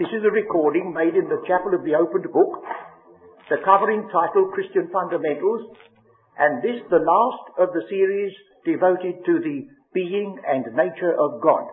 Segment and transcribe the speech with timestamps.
[0.00, 2.64] This is a recording made in the Chapel of the Opened Book,
[3.52, 5.76] the covering title Christian Fundamentals,
[6.40, 8.32] and this the last of the series
[8.64, 11.68] devoted to the being and nature of God.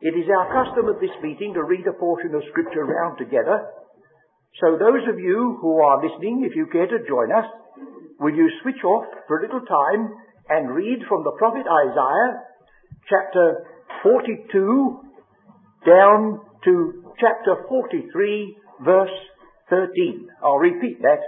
[0.00, 3.68] It is our custom at this meeting to read a portion of Scripture round together.
[4.64, 7.44] So those of you who are listening, if you care to join us,
[8.24, 10.16] will you switch off for a little time
[10.48, 12.40] and read from the prophet Isaiah,
[13.04, 13.68] chapter
[14.00, 15.04] 42,
[15.84, 19.16] down to chapter 43, verse
[19.70, 20.28] 13.
[20.42, 21.22] I'll repeat that.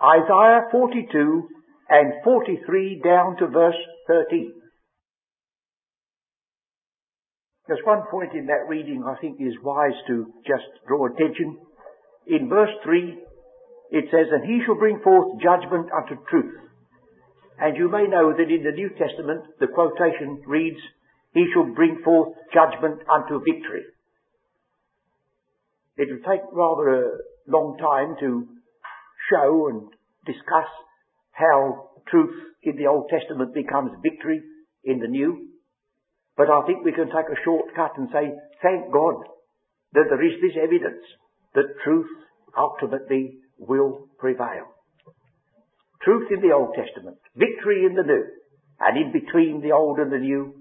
[0.00, 1.48] Isaiah 42
[1.90, 4.54] and 43 down to verse 13.
[7.66, 11.58] There's one point in that reading I think is wise to just draw attention.
[12.26, 13.18] In verse 3,
[13.90, 16.54] it says, And he shall bring forth judgment unto truth.
[17.60, 20.78] And you may know that in the New Testament, the quotation reads,
[21.34, 23.84] He shall bring forth judgment unto victory.
[25.98, 27.18] It will take rather a
[27.50, 28.46] long time to
[29.30, 29.90] show and
[30.24, 30.70] discuss
[31.32, 34.40] how truth in the Old Testament becomes victory
[34.84, 35.48] in the New.
[36.36, 38.30] But I think we can take a shortcut and say,
[38.62, 39.26] thank God
[39.92, 41.02] that there is this evidence
[41.54, 42.06] that truth
[42.56, 44.70] ultimately will prevail.
[46.02, 48.24] Truth in the Old Testament, victory in the New,
[48.78, 50.54] and in between the Old and the New,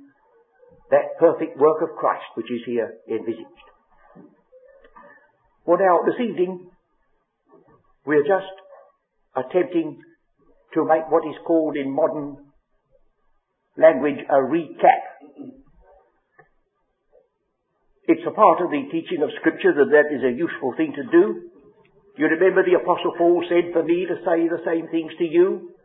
[0.90, 3.68] that perfect work of Christ which is here envisaged.
[5.68, 6.64] Well now, this evening,
[8.06, 8.56] we're just
[9.36, 10.00] attempting
[10.74, 12.38] to make what is called in modern
[13.76, 15.04] language a recap.
[18.08, 21.04] It's a part of the teaching of scripture that that is a useful thing to
[21.12, 21.52] do.
[22.16, 25.76] You remember the apostle Paul said for me to say the same things to you?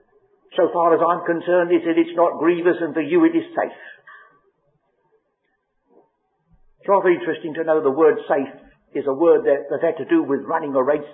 [0.55, 3.51] So far as I'm concerned, he said it's not grievous and for you it is
[3.51, 3.83] safe.
[6.79, 8.63] It's rather interesting to know the word safe
[8.95, 11.12] is a word that, that had to do with running a race.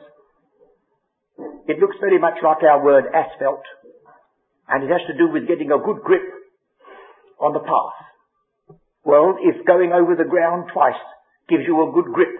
[1.69, 3.63] It looks very much like our word asphalt,
[4.69, 6.27] and it has to do with getting a good grip
[7.41, 8.79] on the path.
[9.05, 11.01] Well, if going over the ground twice
[11.49, 12.35] gives you a good grip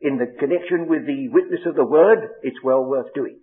[0.00, 3.40] in the connection with the witness of the word, it's well worth doing.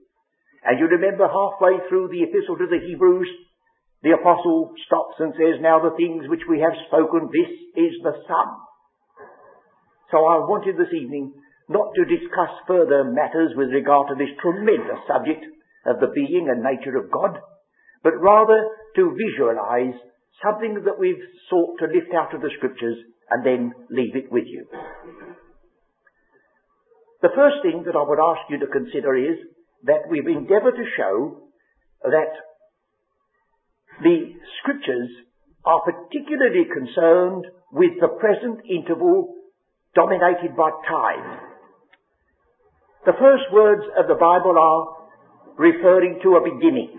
[0.64, 3.28] And you remember halfway through the epistle to the Hebrews,
[4.04, 8.14] the apostle stops and says, Now the things which we have spoken, this is the
[8.28, 8.50] sum
[10.14, 11.34] so I wanted this evening
[11.68, 15.42] not to discuss further matters with regard to this tremendous subject
[15.90, 17.42] of the being and nature of God,
[18.04, 18.62] but rather
[18.96, 19.98] to visualize
[20.46, 22.98] something that we've sought to lift out of the scriptures
[23.32, 24.70] and then leave it with you.
[27.26, 29.42] The first thing that I would ask you to consider is
[29.86, 31.50] that we've endeavored to show
[32.04, 32.38] that
[34.04, 34.30] the
[34.62, 35.10] scriptures
[35.66, 39.34] are particularly concerned with the present interval
[39.96, 41.40] dominated by time.
[43.06, 45.04] The first words of the Bible are
[45.58, 46.98] referring to a beginning.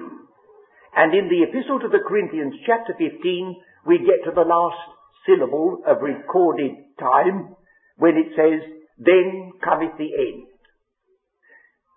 [0.95, 3.57] And in the Epistle to the Corinthians, chapter 15,
[3.87, 4.79] we get to the last
[5.27, 7.57] syllable of recorded time
[7.97, 8.63] when it says,
[8.99, 10.47] Then cometh the end.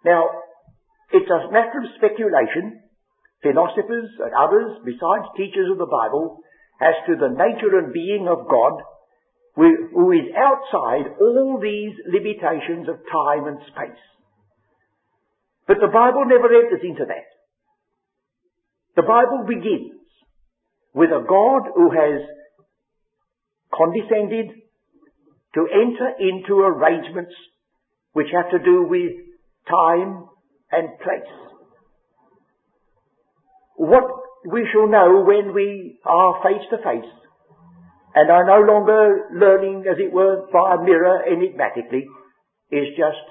[0.06, 0.24] Now,
[1.12, 2.82] it's a matter of speculation,
[3.44, 6.40] philosophers and others, besides teachers of the Bible,
[6.82, 8.82] as to the nature and being of God
[9.58, 14.04] who is outside all these limitations of time and space.
[15.68, 17.26] But the Bible never enters into that.
[18.96, 19.98] The Bible begins
[20.94, 22.22] with a God who has
[23.74, 24.48] condescended
[25.56, 27.34] to enter into arrangements
[28.14, 29.12] which have to do with
[29.68, 30.26] time
[30.72, 31.34] and place.
[33.76, 34.06] What
[34.50, 37.12] we shall know when we are face to face
[38.18, 42.10] and are no longer learning, as it were, by a mirror enigmatically,
[42.74, 43.26] is just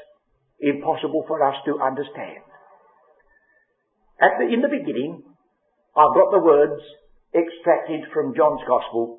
[0.61, 2.47] impossible for us to understand.
[4.23, 5.27] At the, in the beginning,
[5.97, 6.79] I've got the words
[7.35, 9.19] extracted from John's Gospel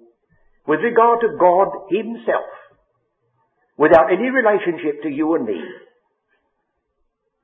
[0.66, 2.48] with regard to God Himself,
[3.76, 5.60] without any relationship to you and me,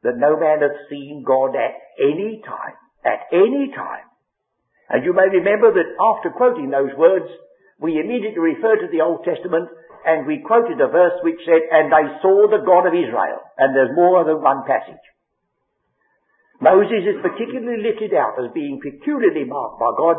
[0.03, 4.07] that no man hath seen God at any time, at any time.
[4.87, 7.27] And you may remember that after quoting those words,
[7.79, 9.69] we immediately refer to the Old Testament
[10.05, 13.39] and we quoted a verse which said, and they saw the God of Israel.
[13.57, 14.99] And there's more than one passage.
[16.59, 20.17] Moses is particularly lifted out as being peculiarly marked by God.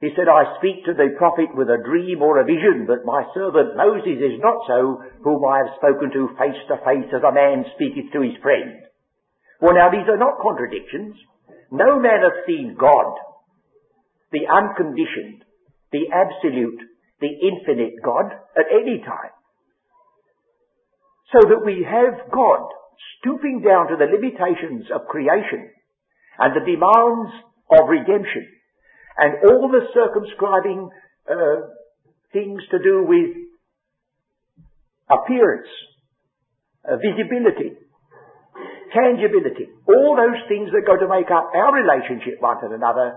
[0.00, 3.22] He said, I speak to the prophet with a dream or a vision, but my
[3.32, 7.32] servant Moses is not so, whom I have spoken to face to face as a
[7.32, 8.82] man speaketh to his friend.
[9.60, 11.14] Well now these are not contradictions.
[11.70, 13.14] No man hath seen God,
[14.32, 15.46] the unconditioned,
[15.92, 16.80] the absolute,
[17.20, 19.32] the infinite God at any time.
[21.32, 22.68] So that we have God
[23.18, 25.70] stooping down to the limitations of creation
[26.38, 27.32] and the demands
[27.70, 28.48] of redemption
[29.16, 30.88] and all the circumscribing
[31.28, 31.68] uh,
[32.32, 33.36] things to do with
[35.08, 35.68] appearance,
[36.88, 37.76] uh, visibility,
[38.92, 43.16] tangibility, all those things that go to make up our relationship one to another,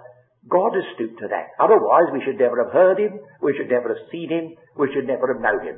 [0.50, 1.58] God has stooped to that.
[1.58, 5.08] Otherwise we should never have heard Him, we should never have seen Him, we should
[5.08, 5.78] never have known Him.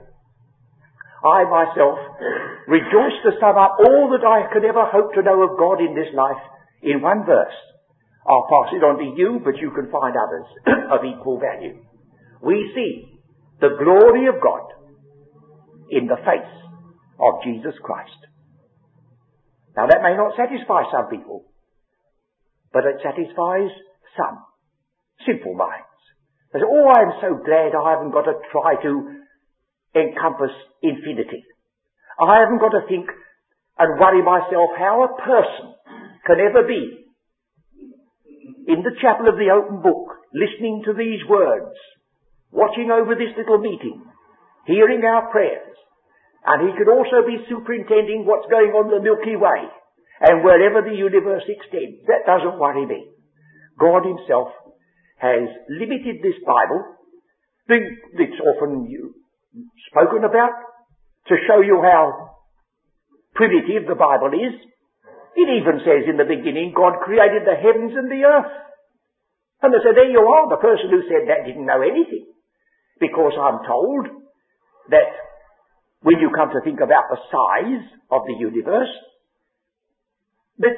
[1.24, 1.98] I myself
[2.68, 5.96] rejoice to sum up all that I could ever hope to know of God in
[5.96, 6.42] this life
[6.84, 7.56] in one verse.
[8.28, 10.48] I'll pass it on to you, but you can find others
[10.92, 11.80] of equal value.
[12.44, 13.20] We see
[13.62, 14.68] the glory of God
[15.90, 16.56] in the face
[17.20, 18.20] of Jesus Christ.
[19.76, 21.46] Now that may not satisfy some people,
[22.74, 23.72] but it satisfies
[24.18, 24.44] some
[25.26, 25.88] simple minds.
[26.54, 28.92] They say, oh, I'm so glad I haven't got to try to
[29.96, 31.44] encompass infinity.
[32.20, 33.10] I haven't got to think
[33.78, 35.74] and worry myself how a person
[36.26, 37.08] can ever be
[38.68, 41.72] in the chapel of the open book, listening to these words,
[42.52, 44.04] watching over this little meeting,
[44.66, 45.72] hearing our prayers,
[46.46, 49.68] and he could also be superintending what's going on in the Milky Way
[50.20, 52.04] and wherever the universe extends.
[52.08, 53.08] That doesn't worry me.
[53.80, 54.50] God himself
[55.18, 56.98] has limited this Bible,
[57.68, 58.88] it's often
[59.90, 60.54] spoken about,
[61.28, 62.38] to show you how
[63.36, 64.56] primitive the Bible is.
[65.36, 68.54] It even says in the beginning, God created the heavens and the earth.
[69.62, 72.30] And they say, there you are, the person who said that didn't know anything.
[73.00, 74.22] Because I'm told
[74.90, 75.10] that
[76.02, 78.90] when you come to think about the size of the universe,
[80.60, 80.78] that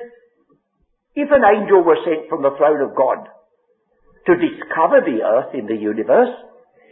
[1.15, 3.27] if an angel were sent from the throne of God
[4.29, 6.29] to discover the earth in the universe,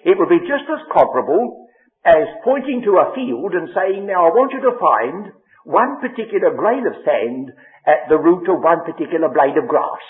[0.02, 1.70] it would be just as comparable
[2.02, 6.58] as pointing to a field and saying, now I want you to find one particular
[6.58, 7.54] grain of sand
[7.86, 10.02] at the root of one particular blade of grass.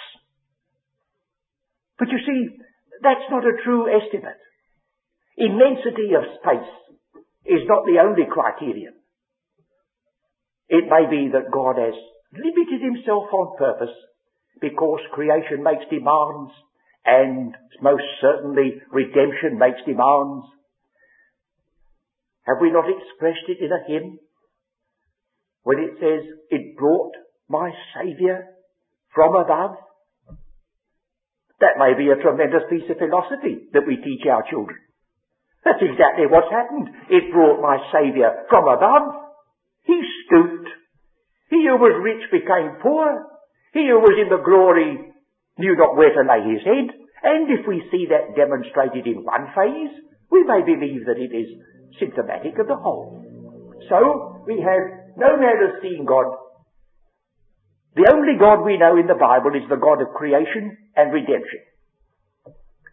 [1.99, 2.63] But you see,
[3.03, 4.39] that's not a true estimate.
[5.35, 6.73] Immensity of space
[7.43, 8.93] is not the only criterion.
[10.69, 11.95] It may be that God has
[12.31, 13.95] limited himself on purpose
[14.61, 16.53] because creation makes demands
[17.07, 20.45] and most certainly redemption makes demands.
[22.43, 24.19] Have we not expressed it in a hymn
[25.63, 27.13] when it says, it brought
[27.49, 28.45] my Saviour
[29.15, 29.77] from above?
[31.59, 34.77] That may be a tremendous piece of philosophy that we teach our children.
[35.63, 36.87] That's exactly what's happened.
[37.09, 39.15] It brought my Saviour from above.
[39.83, 40.69] He stooped.
[41.49, 43.25] He who was rich became poor.
[43.73, 45.06] He who was in the glory
[45.57, 46.87] knew not where to lay his head.
[47.23, 49.93] And if we see that demonstrated in one phase,
[50.31, 51.49] we may believe that it is
[51.99, 53.23] symptomatic of the whole.
[53.89, 56.29] So, we have no manner of seeing God.
[57.97, 61.65] The only God we know in the Bible is the God of creation and redemption.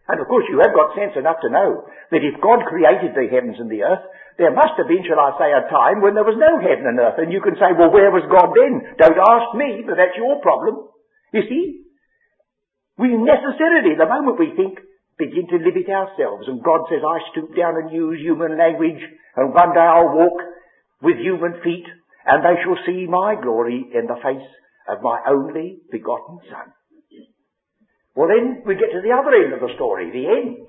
[0.07, 3.29] And of course you have got sense enough to know that if God created the
[3.29, 4.05] heavens and the earth,
[4.37, 6.99] there must have been, shall I say, a time when there was no heaven and
[6.99, 7.17] earth.
[7.21, 8.97] And you can say, well, where was God then?
[8.99, 10.91] Don't ask me, but that's your problem.
[11.33, 11.84] You see?
[12.97, 14.79] We necessarily, the moment we think,
[15.17, 16.47] begin to limit ourselves.
[16.47, 19.01] And God says, I stoop down and use human language,
[19.35, 20.39] and one day I'll walk
[21.01, 21.87] with human feet,
[22.25, 24.47] and they shall see my glory in the face
[24.87, 26.71] of my only begotten Son.
[28.15, 30.67] Well then, we get to the other end of the story, the end.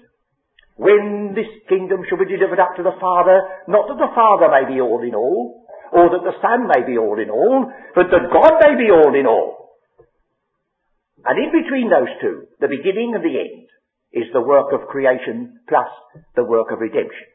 [0.75, 4.67] When this kingdom shall be delivered up to the Father, not that the Father may
[4.75, 8.35] be all in all, or that the Son may be all in all, but that
[8.35, 9.56] God may be all in all.
[11.27, 13.67] And in between those two, the beginning and the end,
[14.15, 15.91] is the work of creation plus
[16.37, 17.27] the work of redemption.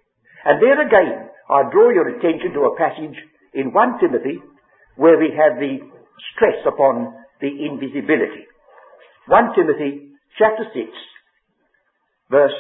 [0.46, 3.18] And there again, I draw your attention to a passage
[3.54, 4.40] in 1 Timothy
[4.96, 5.78] where we have the
[6.34, 8.48] stress upon the invisibility.
[9.28, 10.88] 1 Timothy chapter 6,
[12.32, 12.58] verse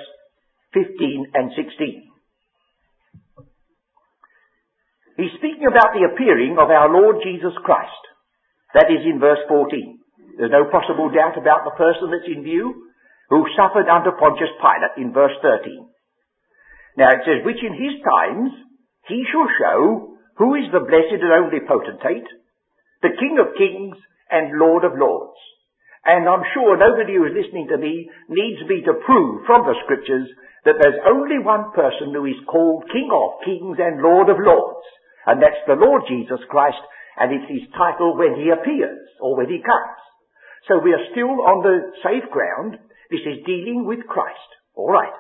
[0.73, 2.11] 15 and 16.
[5.17, 8.03] He's speaking about the appearing of our Lord Jesus Christ.
[8.73, 10.00] That is in verse 14.
[10.37, 12.91] There's no possible doubt about the person that's in view,
[13.29, 15.87] who suffered under Pontius Pilate in verse 13.
[16.97, 18.51] Now it says, which in his times
[19.07, 22.27] he shall show who is the blessed and only potentate,
[23.01, 23.95] the King of kings
[24.29, 25.39] and Lord of lords
[26.05, 29.77] and I'm sure nobody who is listening to me needs me to prove from the
[29.85, 30.25] scriptures
[30.65, 34.85] that there's only one person who is called King of Kings and Lord of Lords.
[35.29, 36.81] And that's the Lord Jesus Christ,
[37.21, 40.01] and it's his title when he appears, or when he comes.
[40.67, 42.77] So we are still on the safe ground.
[43.09, 44.49] This is dealing with Christ.
[44.77, 45.13] Alright.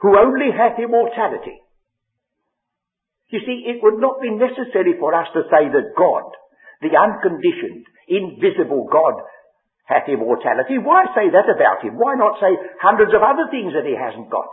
[0.00, 1.60] Who only hath immortality.
[3.30, 6.26] You see, it would not be necessary for us to say that God,
[6.82, 9.22] the unconditioned, invisible God,
[9.86, 10.78] hath immortality.
[10.78, 11.98] Why say that about him?
[11.98, 14.50] Why not say hundreds of other things that he hasn't got?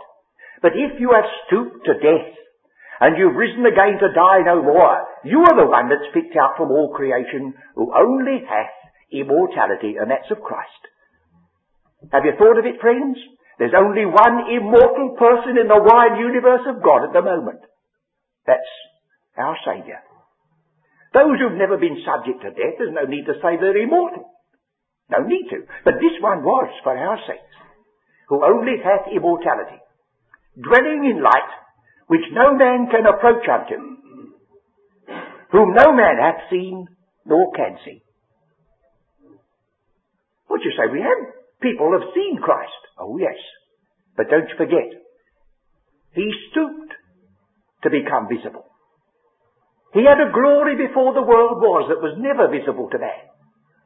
[0.62, 2.34] But if you have stooped to death,
[3.00, 6.58] and you've risen again to die no more, you are the one that's picked out
[6.58, 8.74] from all creation who only hath
[9.12, 10.82] immortality, and that's of Christ.
[12.12, 13.18] Have you thought of it, friends?
[13.58, 17.60] There's only one immortal person in the wide universe of God at the moment.
[18.46, 18.70] That's
[19.36, 19.98] our Saviour.
[21.12, 24.30] Those who've never been subject to death, there's no need to say they're immortal.
[25.10, 25.66] No need to.
[25.84, 27.56] But this one was for our sakes,
[28.28, 29.80] who only hath immortality,
[30.54, 31.50] dwelling in light,
[32.06, 33.98] which no man can approach unto,
[35.50, 36.86] whom no man hath seen
[37.24, 38.02] nor can see.
[40.58, 40.90] What you say?
[40.90, 41.22] We have
[41.62, 42.82] people have seen Christ.
[42.98, 43.38] Oh yes.
[44.18, 44.90] But don't you forget,
[46.18, 46.98] he stooped
[47.86, 48.66] to become visible.
[49.94, 53.22] He had a glory before the world was that was never visible to man.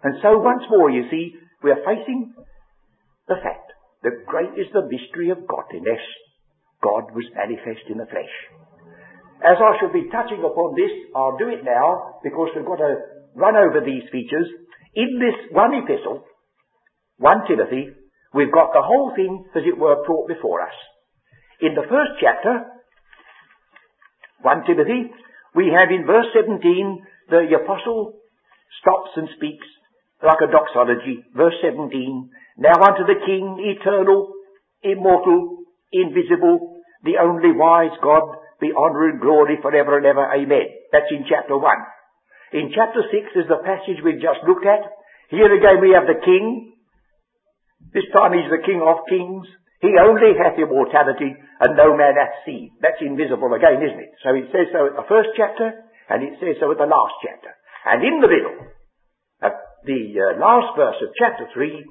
[0.00, 2.32] And so once more, you see, we are facing
[3.28, 3.68] the fact
[4.00, 6.00] that great is the mystery of godliness.
[6.80, 8.32] God was manifest in the flesh.
[9.44, 12.96] As I shall be touching upon this, I'll do it now because we've got to
[13.36, 14.48] run over these features.
[14.96, 16.24] In this one epistle,
[17.22, 17.94] 1 Timothy,
[18.34, 20.74] we've got the whole thing, as it were, brought before us.
[21.62, 22.66] In the first chapter,
[24.42, 25.06] 1 Timothy,
[25.54, 26.58] we have in verse 17,
[27.30, 28.18] the apostle
[28.82, 29.62] stops and speaks
[30.18, 31.22] like a doxology.
[31.30, 31.94] Verse 17,
[32.58, 34.34] Now unto the King, eternal,
[34.82, 35.62] immortal,
[35.94, 40.26] invisible, the only wise God, be honour and glory forever and ever.
[40.26, 40.74] Amen.
[40.90, 41.70] That's in chapter 1.
[42.54, 44.90] In chapter 6 is the passage we've just looked at.
[45.30, 46.71] Here again we have the King.
[47.92, 49.46] This time he's the King of kings.
[49.84, 52.70] He only hath immortality, and no man hath seen.
[52.80, 54.14] That's invisible again, isn't it?
[54.22, 55.74] So it says so at the first chapter,
[56.08, 57.50] and it says so at the last chapter.
[57.84, 58.72] And in the middle,
[59.84, 61.82] the uh, last verse of chapter 3,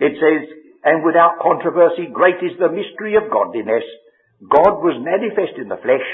[0.00, 0.42] it says,
[0.84, 3.84] And without controversy, great is the mystery of godliness.
[4.40, 6.04] God was manifest in the flesh,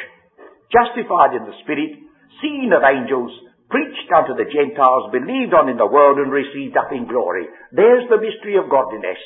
[0.70, 1.98] justified in the spirit,
[2.42, 3.30] seen of angels,
[3.72, 7.48] preached unto the Gentiles, believed on in the world, and received up in glory.
[7.72, 9.18] There's the mystery of godliness.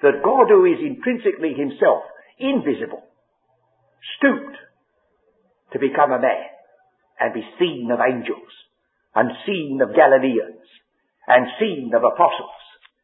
[0.00, 2.02] That God who is intrinsically himself,
[2.40, 3.04] invisible,
[4.18, 4.56] stooped
[5.72, 6.50] to become a man
[7.20, 8.50] and be seen of angels
[9.14, 10.66] and seen of Galileans
[11.28, 12.58] and seen of apostles.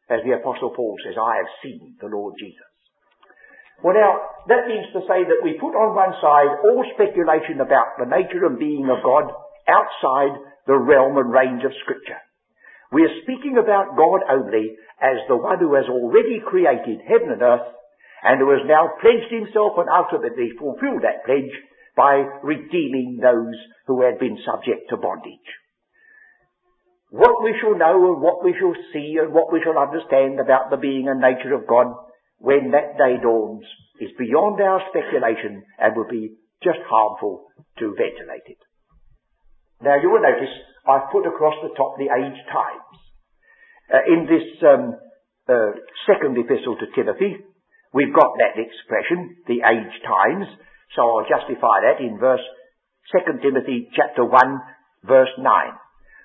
[0.09, 2.65] As the apostle Paul says, I have seen the Lord Jesus.
[3.79, 7.95] Well now, that means to say that we put on one side all speculation about
[7.95, 9.31] the nature and being of God
[9.69, 10.35] outside
[10.69, 12.21] the realm and range of scripture.
[12.93, 17.41] We are speaking about God only as the one who has already created heaven and
[17.41, 17.73] earth
[18.21, 21.49] and who has now pledged himself and ultimately fulfilled that pledge
[21.97, 23.57] by redeeming those
[23.89, 25.49] who had been subject to bondage.
[27.09, 30.69] What we shall know and what we shall see and what we shall understand about
[30.69, 31.97] the being and nature of God
[32.37, 33.65] when that day dawns
[33.99, 37.49] is beyond our speculation and will be just harmful
[37.79, 38.61] to ventilate it.
[39.81, 40.51] Now you will notice
[40.87, 42.97] I've put across the top the age times.
[43.89, 44.95] Uh, in this um,
[45.49, 45.73] uh,
[46.05, 47.37] second epistle to Timothy,
[47.93, 50.45] we've got that expression, the age times,
[50.95, 52.43] so I'll justify that in verse
[53.11, 54.35] 2 Timothy chapter 1
[55.05, 55.45] verse 9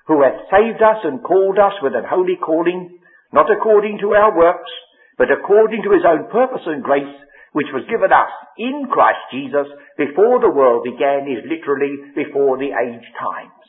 [0.07, 2.97] who hath saved us and called us with an holy calling,
[3.33, 4.69] not according to our works,
[5.17, 7.15] but according to his own purpose and grace,
[7.55, 8.27] which was given us
[8.59, 9.63] in Christ Jesus
[9.95, 13.63] before the world began is literally before the age times.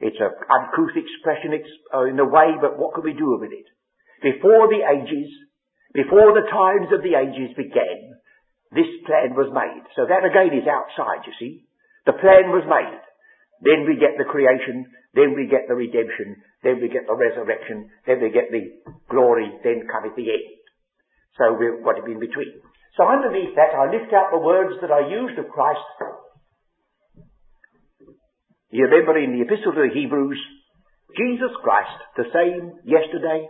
[0.00, 1.52] It's an uncouth expression
[1.92, 3.68] uh, in a way, but what can we do with it?
[4.24, 5.28] Before the ages,
[5.92, 8.16] before the times of the ages began,
[8.72, 9.84] this plan was made.
[9.92, 11.68] So that again is outside, you see.
[12.08, 13.04] The plan was made.
[13.60, 17.92] Then we get the creation, then we get the redemption, then we get the resurrection,
[18.08, 18.72] then we get the
[19.12, 20.57] glory, then cometh the end.
[21.38, 22.60] So we've got to be between.
[22.98, 25.80] So underneath that, I lift out the words that are used of Christ.
[28.70, 30.38] You remember in the Epistle to the Hebrews,
[31.16, 33.48] Jesus Christ, the same yesterday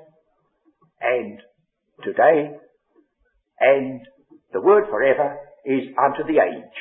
[1.00, 1.40] and
[2.04, 2.54] today,
[3.58, 4.00] and
[4.52, 6.78] the word forever is unto the age.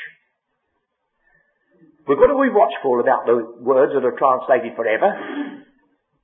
[2.08, 5.12] We've got to be watchful about the words that are translated forever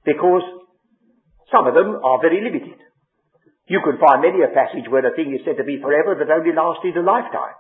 [0.06, 0.44] because
[1.52, 2.73] some of them are very limited.
[3.68, 6.32] You can find many a passage where a thing is said to be forever that
[6.32, 7.56] only lasted a lifetime.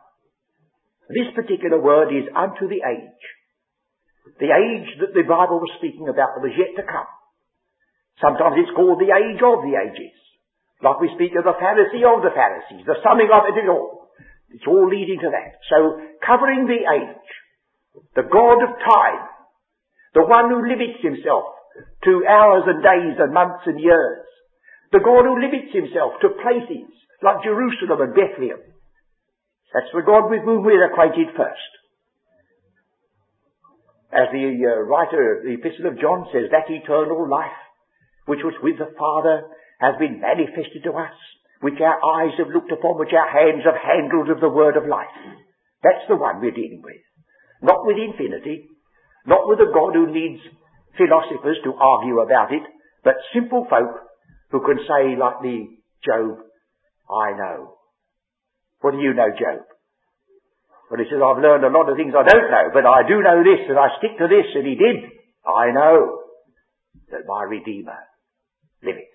[1.07, 3.23] This particular word is unto the age.
[4.39, 7.07] The age that the Bible was speaking about that was yet to come.
[8.19, 10.15] Sometimes it's called the age of the ages.
[10.83, 14.11] Like we speak of the Pharisee of the Pharisees, the summing of it all.
[14.51, 15.59] It's all leading to that.
[15.71, 17.29] So, covering the age,
[18.15, 19.23] the God of time,
[20.13, 21.55] the one who limits himself
[22.05, 24.27] to hours and days and months and years,
[24.93, 26.85] the God who limits himself to places
[27.25, 28.61] like Jerusalem and Bethlehem.
[29.73, 31.71] That's the God with whom we're acquainted first.
[34.13, 37.57] As the uh, writer of the Epistle of John says, that eternal life
[38.29, 39.49] which was with the Father
[39.81, 41.17] has been manifested to us,
[41.65, 44.85] which our eyes have looked upon, which our hands have handled of the word of
[44.85, 45.11] life.
[45.81, 47.01] That's the one we're dealing with.
[47.65, 48.69] Not with infinity,
[49.25, 50.39] not with a God who needs
[50.95, 52.63] philosophers to argue about it,
[53.03, 54.02] but simple folk
[54.53, 55.65] who can say like the
[56.05, 56.37] Job,
[57.09, 57.73] I know.
[58.81, 59.65] What do you know, Job?
[60.91, 63.17] Well, he says, I've learned a lot of things I don't know, but I do
[63.17, 65.09] know this, and I stick to this, and he did.
[65.41, 66.21] I know
[67.09, 67.97] that my Redeemer
[68.83, 69.09] liveth.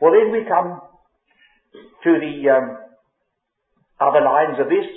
[0.00, 0.80] Well, then we come
[2.02, 2.66] to the um,
[4.00, 4.88] other lines of this.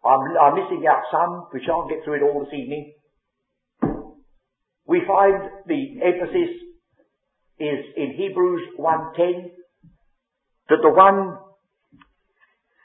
[0.00, 2.94] I'm, I'm missing out some, we shan't get through it all this evening.
[4.86, 6.63] We find the emphasis
[7.58, 9.50] is in Hebrews 1.10
[10.68, 11.38] that the one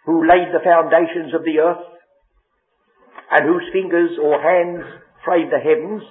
[0.05, 1.85] who laid the foundations of the earth
[3.31, 4.83] and whose fingers or hands
[5.25, 6.03] framed the heavens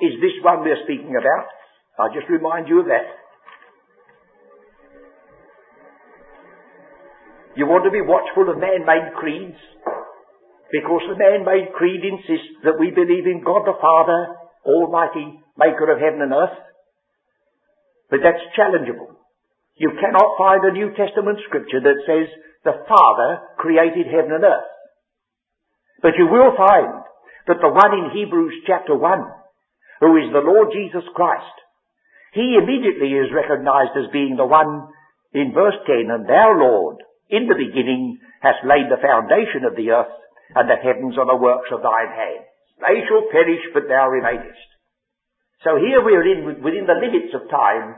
[0.00, 1.48] is this one we're speaking about.
[1.98, 3.08] I'll just remind you of that.
[7.56, 9.56] You want to be watchful of man-made creeds
[10.68, 14.36] because the man-made creed insists that we believe in God the Father,
[14.66, 16.52] Almighty, Maker of heaven and earth.
[18.10, 19.16] But that's challengeable.
[19.76, 22.28] You cannot find a New Testament scripture that says
[22.64, 24.72] the Father created heaven and earth.
[26.02, 27.02] But you will find
[27.46, 29.02] that the one in Hebrews chapter 1,
[30.00, 31.56] who is the Lord Jesus Christ,
[32.32, 34.88] he immediately is recognized as being the one
[35.32, 36.96] in verse 10, and thou Lord,
[37.28, 40.12] in the beginning, hast laid the foundation of the earth,
[40.54, 42.46] and the heavens are the works of thine hands.
[42.80, 44.68] They shall perish, but thou remainest.
[45.64, 47.96] So here we are in, within the limits of time,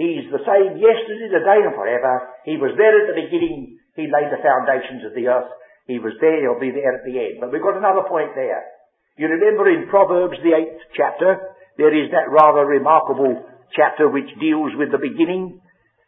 [0.00, 2.32] He's the same yesterday, today, and forever.
[2.48, 3.76] He was there at the beginning.
[3.92, 5.52] He laid the foundations of the earth.
[5.84, 6.40] He was there.
[6.40, 7.44] He'll be there at the end.
[7.44, 8.64] But we've got another point there.
[9.20, 13.44] You remember in Proverbs, the eighth chapter, there is that rather remarkable
[13.76, 15.60] chapter which deals with the beginning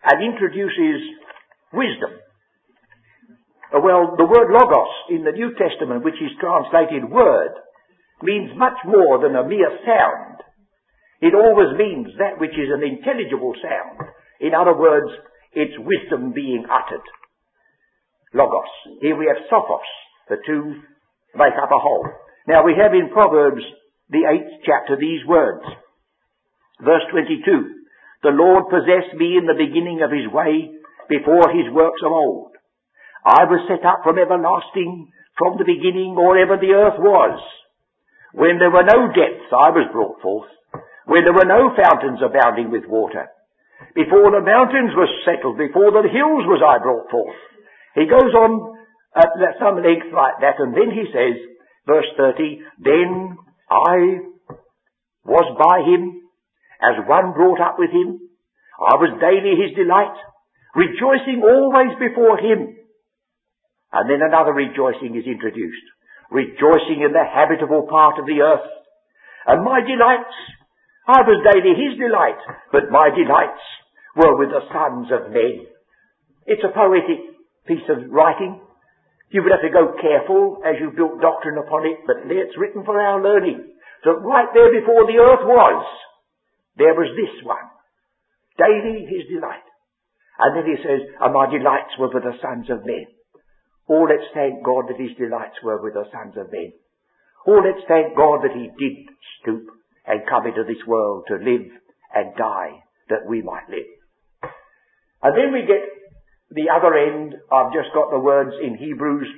[0.02, 1.04] and introduces
[1.72, 2.16] wisdom.
[3.74, 7.52] Well, the word logos in the New Testament, which is translated word,
[8.22, 10.43] means much more than a mere sound.
[11.20, 14.10] It always means that which is an intelligible sound.
[14.40, 15.10] In other words,
[15.52, 17.06] it's wisdom being uttered.
[18.34, 19.00] Logos.
[19.00, 19.90] Here we have sophos.
[20.28, 20.82] The two
[21.36, 22.08] make up a whole.
[22.48, 23.62] Now we have in Proverbs,
[24.10, 25.62] the eighth chapter, these words.
[26.82, 27.40] Verse 22.
[28.22, 30.74] The Lord possessed me in the beginning of his way
[31.08, 32.52] before his works of old.
[33.24, 37.40] I was set up from everlasting, from the beginning or ever the earth was.
[38.32, 40.50] When there were no depths, I was brought forth
[41.06, 43.28] where there were no fountains abounding with water.
[43.94, 47.36] Before the mountains were settled, before the hills was I brought forth.
[47.94, 48.74] He goes on
[49.14, 51.38] at some length like that, and then he says,
[51.86, 53.36] verse 30, Then
[53.70, 54.24] I
[55.24, 56.24] was by him
[56.82, 58.20] as one brought up with him.
[58.80, 60.16] I was daily his delight,
[60.74, 62.74] rejoicing always before him.
[63.94, 65.86] And then another rejoicing is introduced.
[66.30, 68.66] Rejoicing in the habitable part of the earth.
[69.46, 70.34] And my delights
[71.04, 72.40] I was daily his delight,
[72.72, 73.60] but my delights
[74.16, 75.68] were with the sons of men.
[76.48, 77.20] It's a poetic
[77.68, 78.60] piece of writing.
[79.28, 82.84] You would have to go careful as you built doctrine upon it, but it's written
[82.84, 83.68] for our learning.
[84.04, 85.84] So right there before the earth was,
[86.76, 87.68] there was this one.
[88.56, 89.64] Daily his delight.
[90.40, 93.06] And then he says, and my delights were with the sons of men.
[93.88, 96.72] Oh, let's thank God that his delights were with the sons of men.
[97.46, 99.04] Oh, let's thank God that he did
[99.40, 99.68] stoop
[100.06, 101.68] and come into this world to live
[102.14, 103.90] and die that we might live.
[105.22, 105.82] And then we get
[106.52, 107.34] the other end.
[107.50, 109.28] I've just got the words in Hebrews.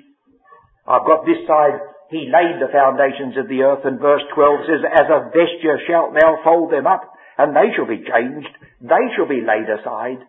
[0.86, 1.78] I've got this side.
[2.10, 6.14] He laid the foundations of the earth and verse 12 says, As a vesture shalt
[6.14, 7.02] thou fold them up
[7.38, 8.50] and they shall be changed.
[8.80, 10.22] They shall be laid aside.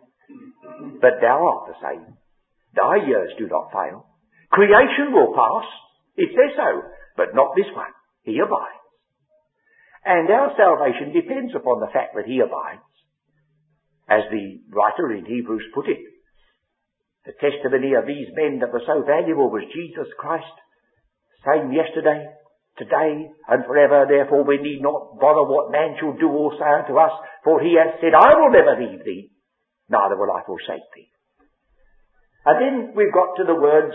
[1.02, 2.18] But thou art the same.
[2.74, 4.06] Thy years do not fail.
[4.52, 5.66] Creation will pass.
[6.16, 6.82] It says so.
[7.16, 7.94] But not this one.
[8.24, 8.77] He abides.
[10.06, 12.86] And our salvation depends upon the fact that He abides.
[14.10, 16.00] As the writer in Hebrews put it,
[17.28, 20.48] the testimony of these men that were so valuable was Jesus Christ,
[21.44, 22.24] same yesterday,
[22.80, 24.08] today, and forever.
[24.08, 27.12] Therefore we need not bother what man shall do or say unto us,
[27.44, 29.36] for he has said, I will never leave thee,
[29.90, 31.12] neither will I forsake thee.
[32.48, 33.92] And then we've got to the words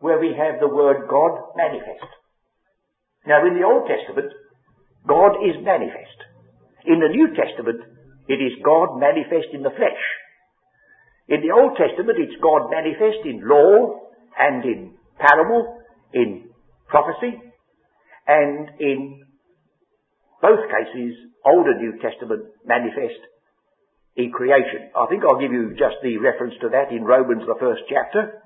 [0.00, 2.04] where we have the word God manifest.
[3.24, 4.28] Now in the Old Testament,
[5.06, 6.18] God is manifest.
[6.86, 7.80] In the New Testament,
[8.28, 10.02] it is God manifest in the flesh.
[11.28, 14.00] In the Old Testament, it's God manifest in law
[14.38, 15.78] and in parable,
[16.12, 16.48] in
[16.88, 17.36] prophecy,
[18.26, 19.24] and in
[20.40, 23.20] both cases, Old and New Testament manifest
[24.16, 24.90] in creation.
[24.96, 28.42] I think I'll give you just the reference to that in Romans, the first chapter.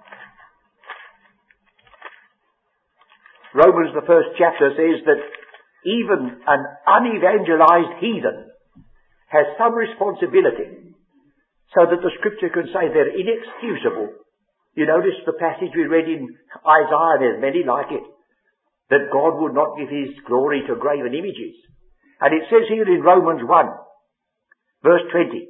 [3.55, 5.21] Romans, the first chapter says that
[5.85, 8.51] even an unevangelized heathen
[9.29, 10.95] has some responsibility
[11.75, 14.13] so that the scripture can say they're inexcusable.
[14.77, 16.29] You notice the passage we read in
[16.65, 18.05] Isaiah, there's many like it,
[18.93, 21.57] that God would not give his glory to graven images.
[22.21, 23.51] And it says here in Romans 1,
[24.85, 25.49] verse 20,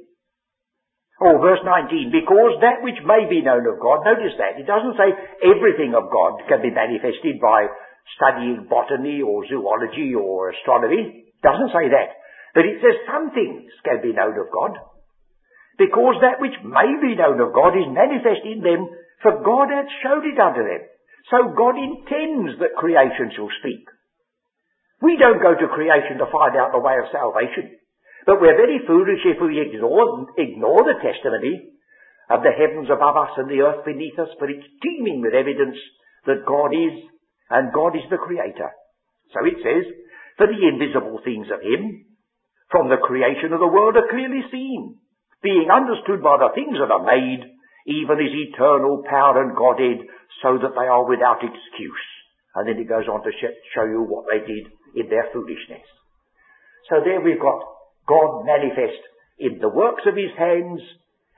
[1.21, 4.97] or verse 19, because that which may be known of God, notice that, it doesn't
[4.97, 7.67] say everything of God can be manifested by
[8.15, 11.31] studying botany or zoology or astronomy.
[11.41, 12.19] Doesn't say that.
[12.53, 14.77] But it says some things can be known of God.
[15.77, 18.87] Because that which may be known of God is manifest in them,
[19.25, 20.83] for God hath showed it unto them.
[21.31, 23.87] So God intends that creation shall speak.
[25.01, 27.75] We don't go to creation to find out the way of salvation.
[28.25, 31.73] But we're very foolish if we ignore, ignore the testimony
[32.29, 35.75] of the heavens above us and the earth beneath us, for it's teeming with evidence
[36.25, 37.03] that God is
[37.49, 38.71] and God is the creator.
[39.33, 39.85] So it says,
[40.37, 42.05] for the invisible things of him
[42.69, 44.97] from the creation of the world are clearly seen,
[45.41, 47.45] being understood by the things that are made,
[47.85, 50.01] even his eternal power and Godhead,
[50.41, 52.07] so that they are without excuse.
[52.55, 53.31] And then it goes on to
[53.75, 55.85] show you what they did in their foolishness.
[56.89, 57.61] So there we've got
[58.07, 59.01] God manifest
[59.37, 60.81] in the works of his hands,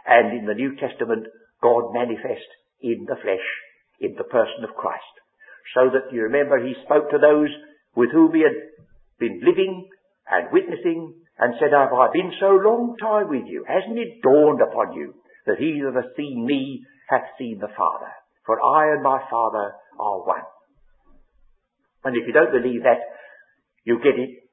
[0.07, 1.27] and in the New Testament,
[1.61, 2.47] God manifest
[2.81, 3.47] in the flesh,
[3.99, 5.03] in the person of Christ
[5.73, 7.49] so that you remember he spoke to those
[7.95, 8.57] with whom he had
[9.19, 9.87] been living
[10.29, 13.65] and witnessing and said, Have I been so long time with you?
[13.67, 18.11] Hasn't it dawned upon you that he that hath seen me hath seen the Father?
[18.45, 20.45] For I and my Father are one.
[22.03, 23.01] And if you don't believe that,
[23.83, 24.45] you get it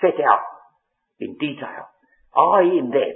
[0.00, 0.44] set out
[1.20, 1.88] in detail.
[2.34, 3.14] I in them,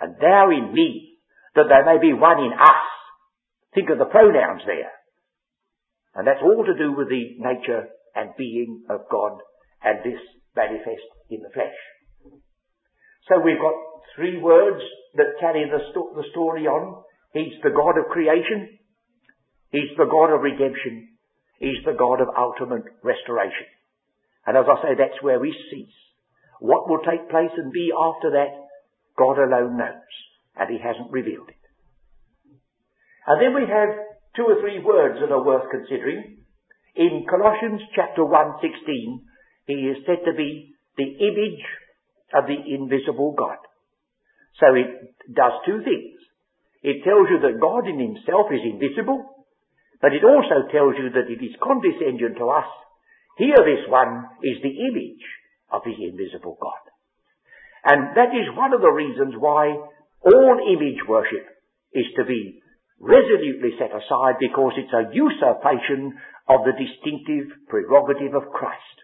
[0.00, 1.18] and thou in me,
[1.54, 2.88] that there may be one in us.
[3.74, 4.90] Think of the pronouns there.
[6.14, 9.38] And that's all to do with the nature and being of God
[9.82, 10.20] and this
[10.56, 11.78] manifest in the flesh.
[13.28, 13.74] So we've got
[14.16, 14.82] three words
[15.14, 17.02] that carry the, sto- the story on.
[17.32, 18.78] He's the God of creation.
[19.70, 21.08] He's the God of redemption.
[21.58, 23.70] He's the God of ultimate restoration.
[24.46, 25.94] And as I say, that's where we cease.
[26.58, 28.50] What will take place and be after that,
[29.16, 30.10] God alone knows.
[30.56, 31.62] And He hasn't revealed it.
[33.26, 36.38] And then we have two or three words that are worth considering.
[36.96, 39.22] In Colossians chapter 1, 16,
[39.66, 41.64] he is said to be the image
[42.34, 43.58] of the invisible God.
[44.58, 46.18] So it does two things.
[46.82, 49.46] It tells you that God in himself is invisible,
[50.00, 52.68] but it also tells you that it is condescending to us.
[53.36, 55.24] Here this one is the image
[55.70, 56.82] of the invisible God.
[57.84, 59.76] And that is one of the reasons why
[60.24, 61.46] all image worship
[61.92, 62.60] is to be
[63.00, 68.96] resolutely set aside because it's a usurpation of the distinctive prerogative of Christ.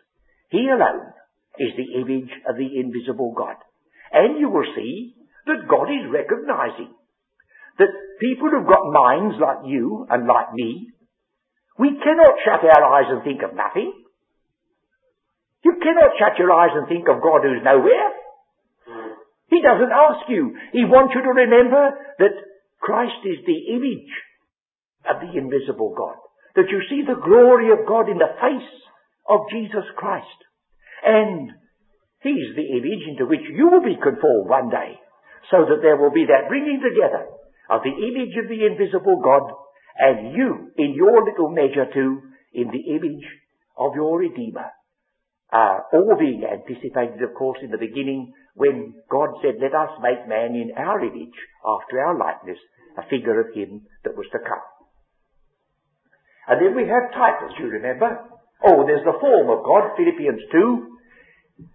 [0.53, 1.17] He alone
[1.59, 3.57] is the image of the invisible God.
[4.13, 6.93] And you will see that God is recognizing
[7.79, 10.93] that people who've got minds like you and like me,
[11.79, 13.93] we cannot shut our eyes and think of nothing.
[15.65, 18.13] You cannot shut your eyes and think of God who's nowhere.
[19.49, 20.57] He doesn't ask you.
[20.73, 22.35] He wants you to remember that
[22.81, 24.13] Christ is the image
[25.09, 26.17] of the invisible God.
[26.57, 28.73] That you see the glory of God in the face
[29.29, 30.41] of Jesus Christ.
[31.05, 31.53] And
[32.23, 34.99] He's the image into which you will be conformed one day.
[35.51, 37.29] So that there will be that bringing together
[37.71, 39.47] of the image of the invisible God
[39.99, 43.25] and you in your little measure too in the image
[43.77, 44.71] of your Redeemer.
[45.53, 50.25] Uh, all being anticipated, of course, in the beginning when God said, let us make
[50.29, 52.59] man in our image, after our likeness,
[52.97, 54.65] a figure of him that was to come.
[56.49, 58.17] And then we have titles, you remember.
[58.65, 60.97] Oh, there's the form of God, Philippians 2.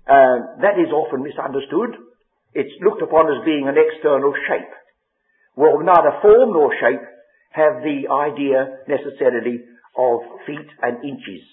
[0.09, 2.01] Uh, that is often misunderstood.
[2.53, 4.73] It's looked upon as being an external shape.
[5.55, 7.05] Well, neither form nor shape
[7.51, 9.61] have the idea necessarily
[9.97, 11.45] of feet and inches.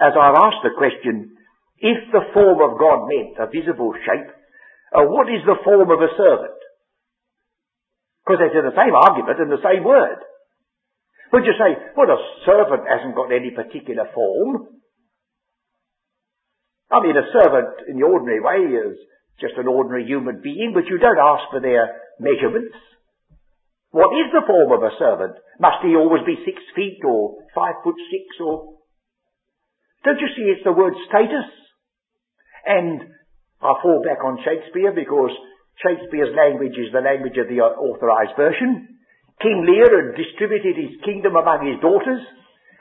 [0.00, 1.36] As I've asked the question,
[1.78, 4.30] if the form of God meant a visible shape,
[4.94, 6.58] uh, what is the form of a servant?
[8.22, 10.22] Because they're the same argument and the same word.
[11.34, 14.80] Would you say, well, a servant hasn't got any particular form?
[16.94, 18.96] I mean, a servant in the ordinary way is
[19.42, 22.78] just an ordinary human being, but you don't ask for their measurements.
[23.90, 25.34] What is the form of a servant?
[25.58, 28.78] Must he always be six feet or five foot six or?
[30.04, 31.50] Don't you see it's the word status?
[32.66, 33.10] And
[33.62, 35.30] I fall back on Shakespeare because
[35.82, 38.94] Shakespeare's language is the language of the uh, authorized version.
[39.42, 42.22] King Lear had distributed his kingdom among his daughters,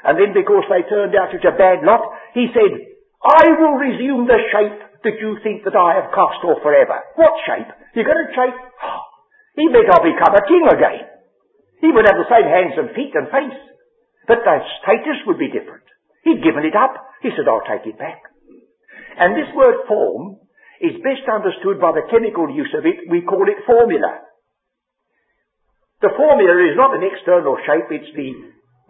[0.06, 2.06] and then because they turned out such a bad lot,
[2.38, 2.72] he said,
[3.24, 7.00] I will resume the shape that you think that I have cast off forever.
[7.16, 7.72] What shape?
[7.96, 8.60] You're going to shape?
[9.54, 11.06] He meant I'll become a king again.
[11.78, 13.60] He would have the same hands and feet and face,
[14.26, 15.86] but the status would be different.
[16.26, 16.98] He'd given it up.
[17.22, 18.18] He said, I'll take it back.
[19.20, 20.42] And this word form
[20.84, 23.08] is best understood by the chemical use of it.
[23.08, 24.28] We call it formula.
[26.04, 28.36] The formula is not an external shape, it's the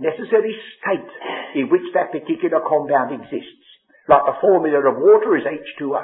[0.02, 1.14] necessary state
[1.62, 3.62] in which that particular compound exists.
[4.10, 6.04] Like the formula of water is H2O.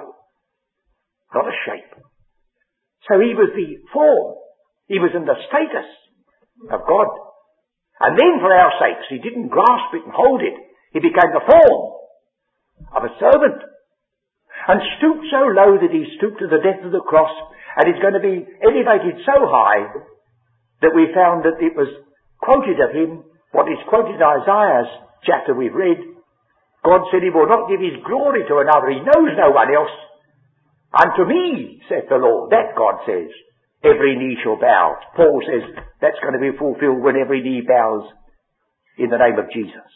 [1.34, 1.94] Not a shape.
[3.10, 4.38] So he was the form.
[4.86, 5.90] He was in the status
[6.70, 7.10] of God.
[8.00, 10.54] And then for our sakes, he didn't grasp it and hold it.
[10.94, 11.82] He became the form
[12.94, 13.60] of a servant.
[14.70, 17.34] And stooped so low that he stooped to the death of the cross
[17.74, 19.90] and is going to be elevated so high
[20.86, 21.90] that we found that it was
[22.38, 24.94] quoted of him, what is quoted in Isaiah's
[25.26, 25.98] chapter we've read.
[26.86, 28.94] God said he will not give his glory to another.
[28.94, 29.96] He knows no one else.
[30.94, 32.54] Unto me, saith the Lord.
[32.54, 33.34] That God says.
[33.82, 35.02] Every knee shall bow.
[35.16, 35.66] Paul says
[35.98, 38.06] that's going to be fulfilled when every knee bows
[38.98, 39.88] in the name of Jesus.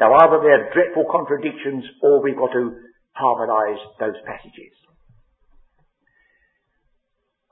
[0.00, 2.87] Now either they're dreadful contradictions or we've got to
[3.18, 4.74] harmonize those passages.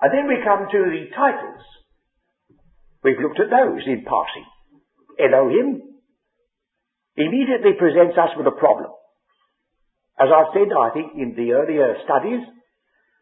[0.01, 1.65] And then we come to the titles
[3.07, 4.47] We've looked at those in passing.
[5.15, 5.79] Elohim
[7.15, 8.91] immediately presents us with a problem.
[10.19, 12.43] As I've said, I think, in the earlier studies,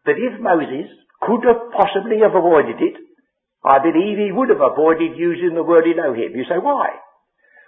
[0.08, 0.88] that if Moses
[1.20, 2.96] could have possibly have avoided it,
[3.60, 6.32] I believe he would have avoided using the word Elohim.
[6.32, 6.96] You say, why?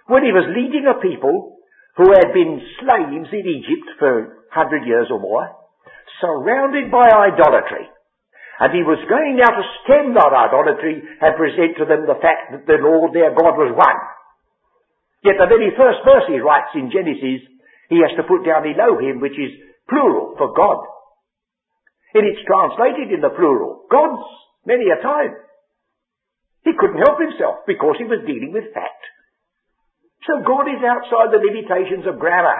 [0.09, 1.61] When he was leading a people
[2.01, 5.47] who had been slaves in Egypt for hundred years or more,
[6.21, 7.87] surrounded by idolatry,
[8.59, 12.53] and he was going now to stem that idolatry and present to them the fact
[12.53, 13.99] that the Lord their God was one.
[15.21, 17.45] Yet the very first verse he writes in Genesis,
[17.89, 19.53] he has to put down Elohim, which is
[19.85, 20.81] plural for God.
[22.17, 24.25] And it's translated in the plural, gods,
[24.65, 25.37] many a time.
[26.65, 29.03] He couldn't help himself because he was dealing with fact.
[30.25, 32.57] So God is outside the limitations of grammar,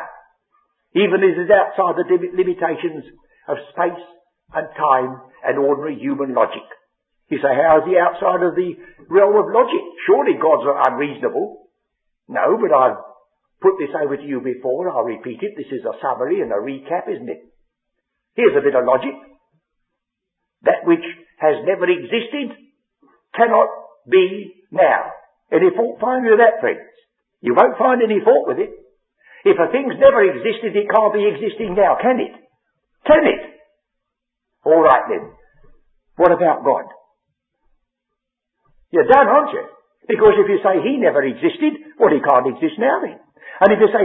[0.98, 3.06] even as is outside the limitations
[3.46, 4.04] of space
[4.54, 6.66] and time and ordinary human logic.
[7.30, 8.74] You say, how is he outside of the
[9.12, 9.84] realm of logic?
[10.08, 11.70] Surely God's are unreasonable.
[12.28, 12.98] No, but I've
[13.62, 14.90] put this over to you before.
[14.90, 15.54] I'll repeat it.
[15.56, 17.46] This is a summary and a recap, isn't it?
[18.36, 19.14] Here's a bit of logic.
[20.64, 21.04] That which
[21.38, 22.58] has never existed
[23.36, 23.70] cannot
[24.10, 25.12] be now.
[25.52, 26.90] Any fault find with that, friends?
[27.42, 28.72] You won't find any fault with it.
[29.48, 32.36] If a thing's never existed, it can't be existing now, can it?
[33.08, 33.42] Can it?
[34.68, 35.32] All right then.
[36.20, 36.84] What about God?
[38.92, 39.64] You're done, aren't you?
[40.08, 43.20] Because if you say he never existed, well, he can't exist now then.
[43.64, 44.04] And if you say,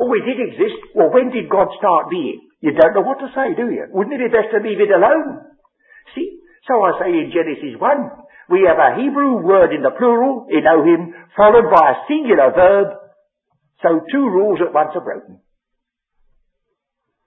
[0.00, 2.44] oh, he did exist, well, when did God start being?
[2.60, 3.88] You don't know what to say, do you?
[3.88, 5.48] Wouldn't it be best to leave it alone?
[6.12, 6.40] See?
[6.68, 7.80] So I say in Genesis 1,
[8.52, 13.03] we have a Hebrew word in the plural, Elohim, followed by a singular verb,
[13.84, 15.44] so two rules at once are broken.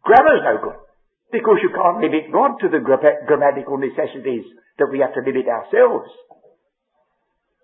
[0.01, 0.79] Grammar's no good.
[1.29, 4.47] Because you can't limit God to the grammatical necessities
[4.79, 6.09] that we have to limit ourselves.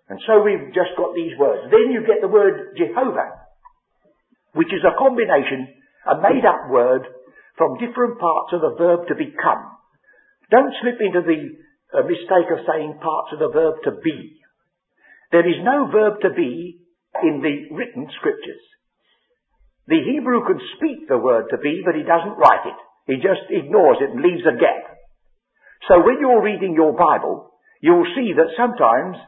[0.06, 1.72] And so we've just got these words.
[1.72, 3.40] Then you get the word Jehovah,
[4.52, 5.74] which is a combination,
[6.06, 7.08] a made up word
[7.56, 9.64] from different parts of the verb to become.
[10.52, 11.40] Don't slip into the
[11.96, 14.38] uh, mistake of saying parts of the verb to be.
[15.32, 16.84] There is no verb to be
[17.22, 18.60] in the written scriptures.
[19.86, 22.78] The Hebrew can speak the word to be, but he doesn't write it.
[23.06, 24.96] He just ignores it and leaves a gap.
[25.88, 29.20] So when you're reading your Bible, you'll see that sometimes,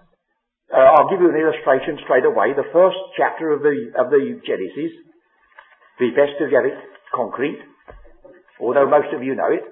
[0.73, 2.57] uh, I'll give you an illustration straight away.
[2.57, 4.97] The first chapter of the, of the Genesis,
[5.99, 6.77] be best get it
[7.13, 7.61] concrete,
[8.61, 9.65] although most of you know it.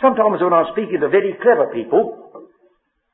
[0.00, 2.44] Sometimes when I'm speaking to very clever people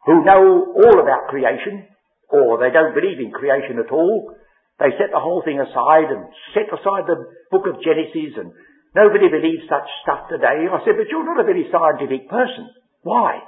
[0.07, 1.87] who know all about creation,
[2.29, 4.35] or they don't believe in creation at all,
[4.83, 8.51] they set the whole thing aside and set aside the book of Genesis and
[8.95, 10.67] nobody believes such stuff today.
[10.67, 12.71] I said, but you're not a very scientific person.
[13.07, 13.39] Why?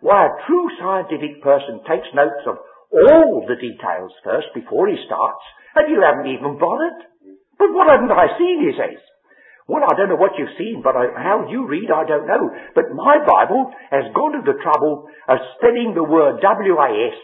[0.00, 2.62] Why, a true scientific person takes notes of
[2.94, 5.42] all the details first before he starts,
[5.74, 6.98] and you haven't even bothered.
[7.58, 9.02] But what haven't I seen, he says.
[9.66, 12.48] Well, I don't know what you've seen, but I, how you read, I don't know.
[12.74, 17.18] But my Bible has gone to the trouble of spelling the word W-I-S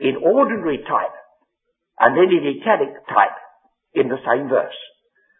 [0.00, 1.16] in ordinary type,
[2.00, 3.38] and then in italic type
[3.96, 4.76] in the same verse.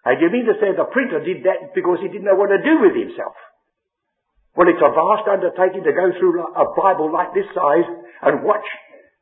[0.06, 2.62] And you mean to say the printer did that because he didn't know what to
[2.62, 3.34] do with himself?
[4.54, 7.84] Well, it's a vast undertaking to go through a Bible like this size
[8.22, 8.64] and watch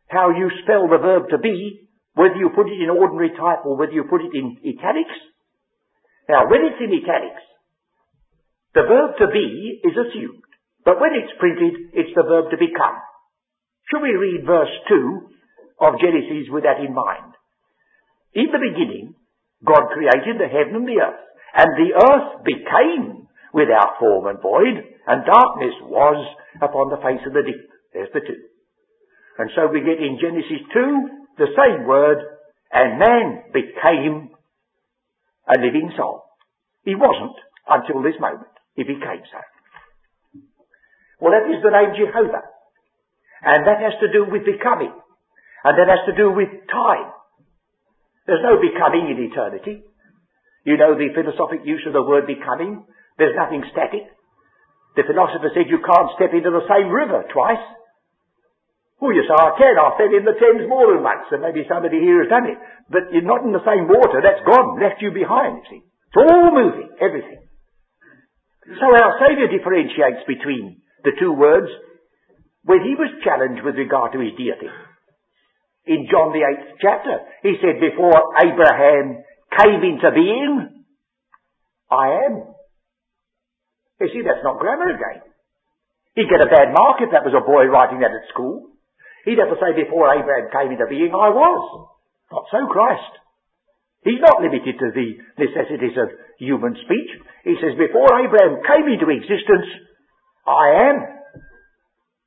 [0.06, 3.74] how you spell the verb to be, whether you put it in ordinary type or
[3.74, 5.18] whether you put it in italics.
[6.28, 7.42] Now, when it's in italics,
[8.78, 10.44] the verb to be is assumed.
[10.84, 13.00] But when it's printed, it's the verb to become.
[13.90, 15.33] Should we read verse 2
[15.80, 17.34] of Genesis with that in mind?
[18.34, 19.14] In the beginning,
[19.64, 21.22] God created the heaven and the earth,
[21.54, 26.18] and the earth became without form and void, and darkness was
[26.60, 27.70] upon the face of the deep.
[27.92, 28.42] There's the two.
[29.38, 32.18] And so we get in Genesis 2 the same word,
[32.72, 34.30] and man became
[35.46, 36.22] a living soul.
[36.84, 37.38] He wasn't
[37.70, 38.50] until this moment.
[38.74, 39.40] He became so.
[41.20, 42.42] Well, that is the name Jehovah.
[43.42, 44.92] And that has to do with becoming.
[45.64, 47.08] And that has to do with time.
[48.28, 49.84] There's no becoming in eternity.
[50.64, 52.84] You know the philosophic use of the word becoming.
[53.16, 54.08] There's nothing static.
[54.96, 57.64] The philosopher said you can't step into the same river twice.
[59.02, 59.76] Oh yes, I can.
[59.76, 62.56] I've fell in the Thames more than once, and maybe somebody here has done it.
[62.88, 64.22] But you're not in the same water.
[64.24, 65.82] That's gone, left you behind, you see.
[65.84, 67.44] It's all moving, everything.
[68.80, 71.68] So our Saviour differentiates between the two words
[72.64, 74.72] when he was challenged with regard to his deity.
[75.94, 79.22] In John the eighth chapter, he said, before Abraham
[79.54, 80.82] came into being,
[81.86, 82.50] I am.
[84.02, 85.22] You see, that's not grammar again.
[86.18, 88.74] He'd get a bad mark if that was a boy writing that at school.
[89.22, 91.62] He'd have to say, before Abraham came into being, I was.
[92.34, 93.14] Not so Christ.
[94.02, 96.10] He's not limited to the necessities of
[96.42, 97.10] human speech.
[97.46, 99.68] He says, before Abraham came into existence,
[100.42, 100.96] I am.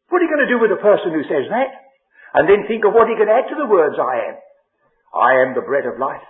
[0.08, 1.87] What are you going to do with a person who says that?
[2.38, 4.36] And then think of what he can add to the words I am.
[5.10, 6.26] I am the bread of life.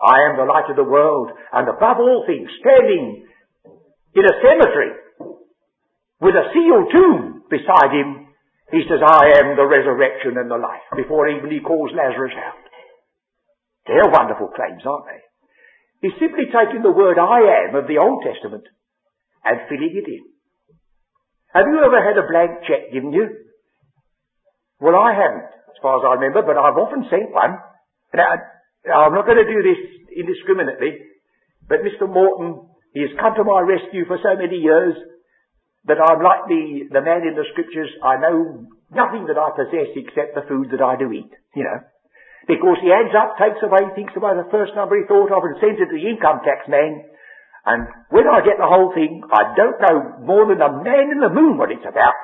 [0.00, 1.28] I am the light of the world.
[1.52, 3.28] And above all things, standing
[4.16, 4.96] in a cemetery
[6.24, 8.32] with a sealed tomb beside him
[8.72, 12.64] he says, I am the resurrection and the life, before even he calls Lazarus out.
[13.84, 15.20] They're wonderful claims, aren't they?
[16.00, 18.64] He's simply taking the word I am of the Old Testament
[19.44, 20.24] and filling it in.
[21.52, 23.41] Have you ever had a blank check given you?
[24.82, 27.54] Well, I haven't, as far as I remember, but I've often sent one.
[28.10, 29.78] Now, I'm not going to do this
[30.10, 30.98] indiscriminately,
[31.70, 32.10] but Mr.
[32.10, 34.98] Morton, he has come to my rescue for so many years,
[35.86, 39.90] that I'm like the, the man in the scriptures, I know nothing that I possess
[39.98, 41.82] except the food that I do eat, you know.
[42.46, 45.58] Because he adds up, takes away, thinks about the first number he thought of and
[45.62, 47.06] sends it to the income tax man.
[47.66, 51.22] And when I get the whole thing, I don't know more than a man in
[51.22, 52.18] the moon what it's about.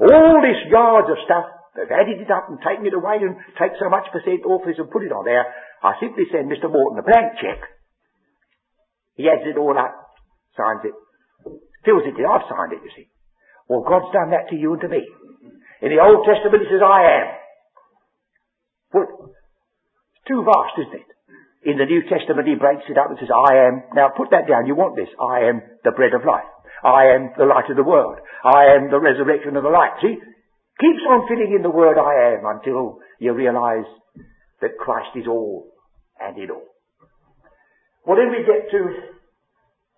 [0.00, 3.78] All this yards of stuff, they've added it up and taken it away and take
[3.78, 5.46] so much percent off this and put it on there.
[5.82, 6.70] I simply send Mr.
[6.70, 7.60] Morton a blank check.
[9.14, 9.94] He adds it all up,
[10.56, 10.96] signs it,
[11.84, 12.26] Fills it in.
[12.28, 13.08] I've signed it, you see.
[13.68, 15.00] Well, God's done that to you and to me.
[15.80, 17.26] In the Old Testament, He says, I am.
[18.92, 19.08] Well,
[20.12, 21.10] it's too vast, isn't it?
[21.64, 23.82] In the New Testament, He breaks it up and says, I am.
[23.94, 24.66] Now, put that down.
[24.66, 25.08] You want this.
[25.16, 26.48] I am the bread of life.
[26.84, 28.18] I am the light of the world.
[28.44, 29.96] I am the resurrection of the light.
[30.00, 30.16] See?
[30.80, 33.84] Keeps on filling in the word I am until you realize
[34.62, 35.68] that Christ is all
[36.18, 36.64] and in all.
[38.06, 38.80] Well, then we get to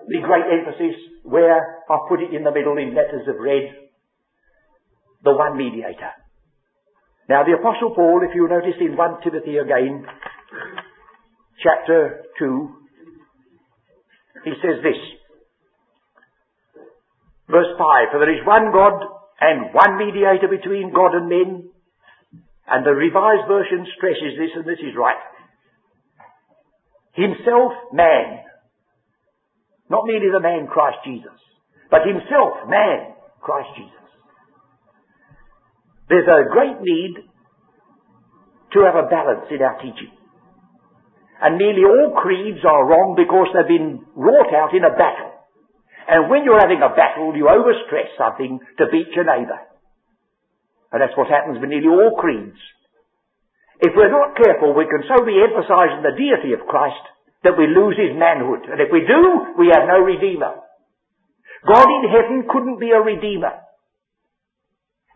[0.08, 3.70] the great emphasis where I put it in the middle in letters of red,
[5.22, 6.10] the one mediator.
[7.28, 10.04] Now the apostle Paul, if you notice in 1 Timothy again,
[11.62, 12.74] chapter 2,
[14.44, 14.98] he says this,
[17.48, 21.66] verse 5, for there is one God and one mediator between God and men,
[22.70, 25.18] and the revised version stresses this, and this is right.
[27.18, 28.38] Himself man,
[29.90, 31.36] not merely the man Christ Jesus,
[31.90, 34.06] but himself, man, Christ Jesus.
[36.08, 37.14] There's a great need
[38.72, 40.14] to have a balance in our teaching.
[41.42, 45.31] And nearly all creeds are wrong because they've been wrought out in a battle.
[46.08, 49.60] And when you're having a battle, you overstress something to beat your neighbour.
[50.92, 52.58] And that's what happens with nearly all creeds.
[53.80, 57.02] If we're not careful, we can so be emphasizing the deity of Christ
[57.42, 58.70] that we lose his manhood.
[58.70, 60.54] And if we do, we have no redeemer.
[61.66, 63.58] God in heaven couldn't be a redeemer.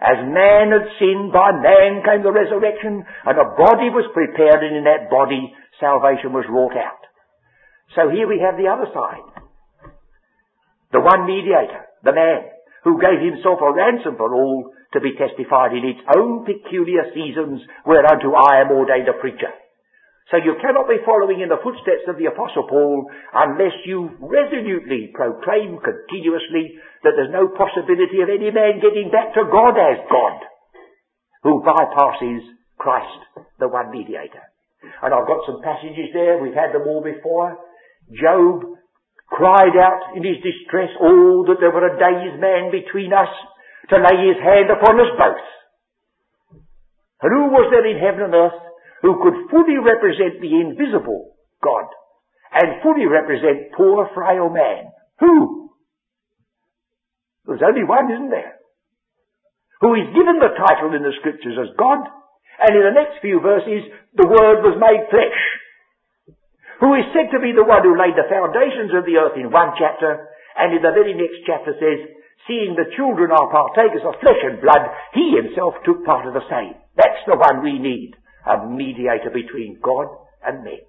[0.00, 4.76] As man had sinned, by man came the resurrection, and a body was prepared, and
[4.76, 7.00] in that body salvation was wrought out.
[7.94, 9.45] So here we have the other side.
[10.92, 12.50] The one mediator, the man,
[12.84, 17.60] who gave himself a ransom for all to be testified in its own peculiar seasons
[17.84, 19.50] whereunto I am ordained a preacher.
[20.30, 25.14] So you cannot be following in the footsteps of the Apostle Paul unless you resolutely
[25.14, 30.38] proclaim continuously that there's no possibility of any man getting back to God as God,
[31.46, 32.42] who bypasses
[32.78, 33.22] Christ,
[33.58, 34.42] the one mediator.
[35.02, 37.58] And I've got some passages there, we've had them all before.
[38.10, 38.75] Job
[39.26, 43.30] cried out in his distress, Oh, that there were a day's man between us
[43.90, 45.46] to lay his hand upon us both.
[47.22, 48.60] And who was there in heaven and earth
[49.02, 51.86] who could fully represent the invisible God
[52.52, 54.90] and fully represent poor frail man.
[55.20, 55.70] Who?
[57.46, 58.58] There's only one, isn't there?
[59.80, 62.00] Who is given the title in the scriptures as God,
[62.58, 63.84] and in the next few verses,
[64.16, 65.40] the Word was made flesh.
[66.80, 69.48] Who is said to be the one who laid the foundations of the earth in
[69.48, 72.00] one chapter, and in the very next chapter says,
[72.44, 74.84] seeing the children are partakers of flesh and blood,
[75.16, 76.76] he himself took part of the same.
[76.96, 78.12] That's the one we need
[78.44, 80.06] a mediator between God
[80.44, 80.84] and men.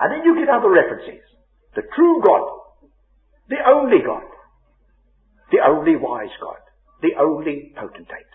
[0.00, 1.22] And then you get other references.
[1.74, 2.44] The true God,
[3.48, 4.24] the only God,
[5.50, 6.60] the only wise God,
[7.02, 8.32] the only potentate.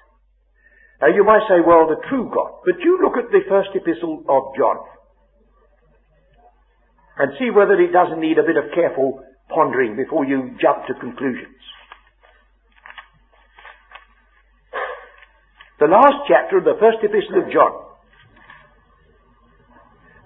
[1.03, 4.23] Now you might say, well, the true God, but you look at the first epistle
[4.23, 4.79] of John
[7.19, 9.19] and see whether it doesn't need a bit of careful
[9.51, 11.59] pondering before you jump to conclusions.
[15.83, 17.73] The last chapter of the first epistle of John.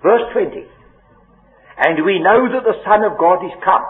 [0.05, 0.61] Verse 20.
[1.89, 3.81] And we know that the Son of God is come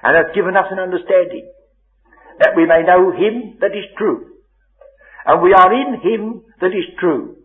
[0.00, 1.44] and hath given us an understanding
[2.38, 4.29] that we may know him that is true.
[5.26, 7.36] And we are in him that is true,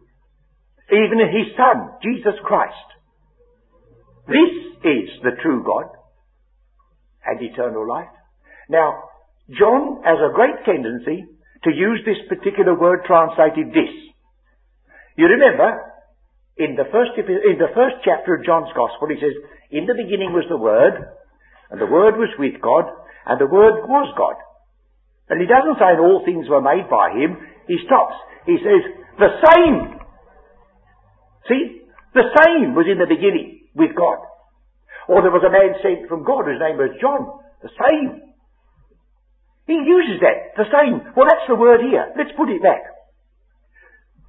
[0.92, 2.88] even in his Son, Jesus Christ.
[4.28, 4.54] This
[4.84, 5.92] is the true God
[7.26, 8.10] and eternal life.
[8.70, 9.10] Now,
[9.50, 11.26] John has a great tendency
[11.64, 13.94] to use this particular word translated this.
[15.18, 15.82] You remember,
[16.58, 19.36] in the first, in the first chapter of John's Gospel, he says,
[19.72, 20.94] in the beginning was the Word,
[21.72, 22.86] and the Word was with God,
[23.26, 24.38] and the Word was God.
[25.30, 27.38] And he doesn't say all things were made by him.
[27.68, 28.16] He stops.
[28.46, 28.82] He says,
[29.18, 30.00] the same.
[31.50, 31.82] See?
[32.14, 34.22] The same was in the beginning with God.
[35.08, 37.28] Or there was a man sent from God whose name was John.
[37.62, 38.22] The same.
[39.68, 41.02] He uses that, the same.
[41.18, 42.14] Well, that's the word here.
[42.18, 42.86] Let's put it back.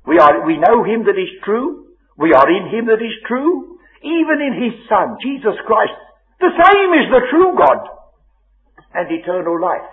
[0.07, 1.93] We are, we know him that is true.
[2.17, 3.79] We are in him that is true.
[4.03, 5.97] Even in his son, Jesus Christ.
[6.41, 7.81] The same is the true God
[8.95, 9.89] and eternal life.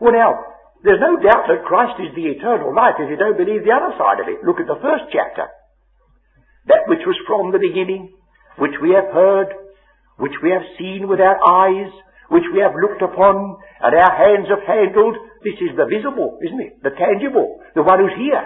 [0.00, 0.49] Well now,
[0.82, 3.92] there's no doubt that Christ is the eternal life if you don't believe the other
[4.00, 4.40] side of it.
[4.40, 5.52] Look at the first chapter.
[6.72, 8.16] That which was from the beginning,
[8.56, 9.52] which we have heard,
[10.16, 11.92] which we have seen with our eyes,
[12.32, 16.60] which we have looked upon and our hands have handled, this is the visible, isn't
[16.60, 16.80] it?
[16.80, 18.44] The tangible, the one who's here.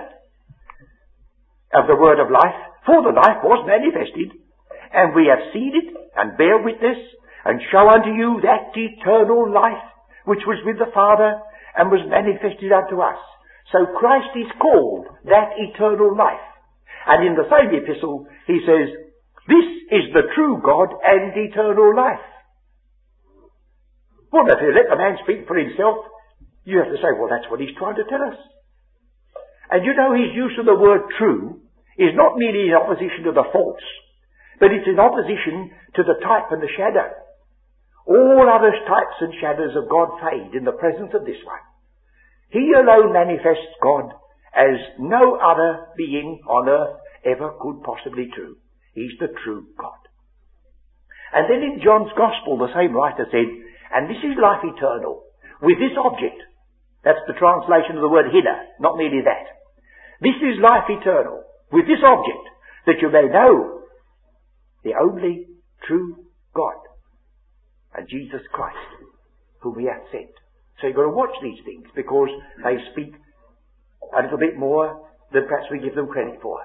[1.74, 2.54] Of the word of life,
[2.86, 4.30] for the life was manifested,
[4.94, 6.98] and we have seen it, and bear witness,
[7.44, 9.82] and show unto you that eternal life,
[10.24, 11.42] which was with the Father,
[11.76, 13.18] and was manifested unto us.
[13.72, 16.42] So Christ is called that eternal life.
[17.06, 18.88] And in the same epistle, he says,
[19.48, 22.24] this is the true God and eternal life.
[24.32, 26.06] Well, if you let the man speak for himself,
[26.64, 28.38] you have to say, well, that's what he's trying to tell us.
[29.70, 31.60] And you know his use of the word true
[31.98, 33.84] is not merely in opposition to the false,
[34.60, 37.10] but it's in opposition to the type and the shadow.
[38.06, 41.64] All other types and shadows of God fade in the presence of this one.
[42.50, 44.12] He alone manifests God
[44.54, 48.56] as no other being on earth ever could possibly do.
[48.92, 49.98] He's the true God.
[51.32, 53.48] And then in John's Gospel, the same writer said,
[53.90, 55.24] and this is life eternal.
[55.62, 56.38] With this object.
[57.02, 59.48] That's the translation of the word hina, not merely that.
[60.20, 61.42] This is life eternal.
[61.72, 62.44] With this object,
[62.86, 63.82] that you may know
[64.84, 65.48] the only
[65.88, 66.93] true God
[67.94, 68.76] and Jesus Christ,
[69.60, 70.30] whom he hath sent.
[70.80, 72.28] So you've got to watch these things because
[72.62, 73.14] they speak
[74.12, 76.60] a little bit more than perhaps we give them credit for.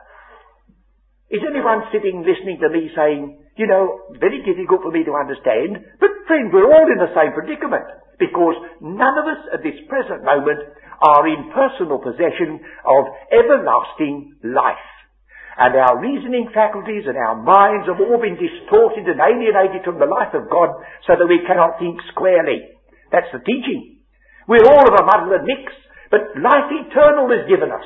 [1.30, 5.78] Is anyone sitting listening to me saying, you know, very difficult for me to understand,
[6.02, 7.86] but friend, we're all in the same predicament
[8.18, 10.60] because none of us at this present moment
[11.02, 14.90] are in personal possession of everlasting life.
[15.60, 20.08] And our reasoning faculties and our minds have all been distorted and alienated from the
[20.08, 20.72] life of God
[21.04, 22.80] so that we cannot think squarely.
[23.12, 24.00] That's the teaching.
[24.48, 25.68] We're all of a muddle and mix,
[26.08, 27.84] but life eternal is given us,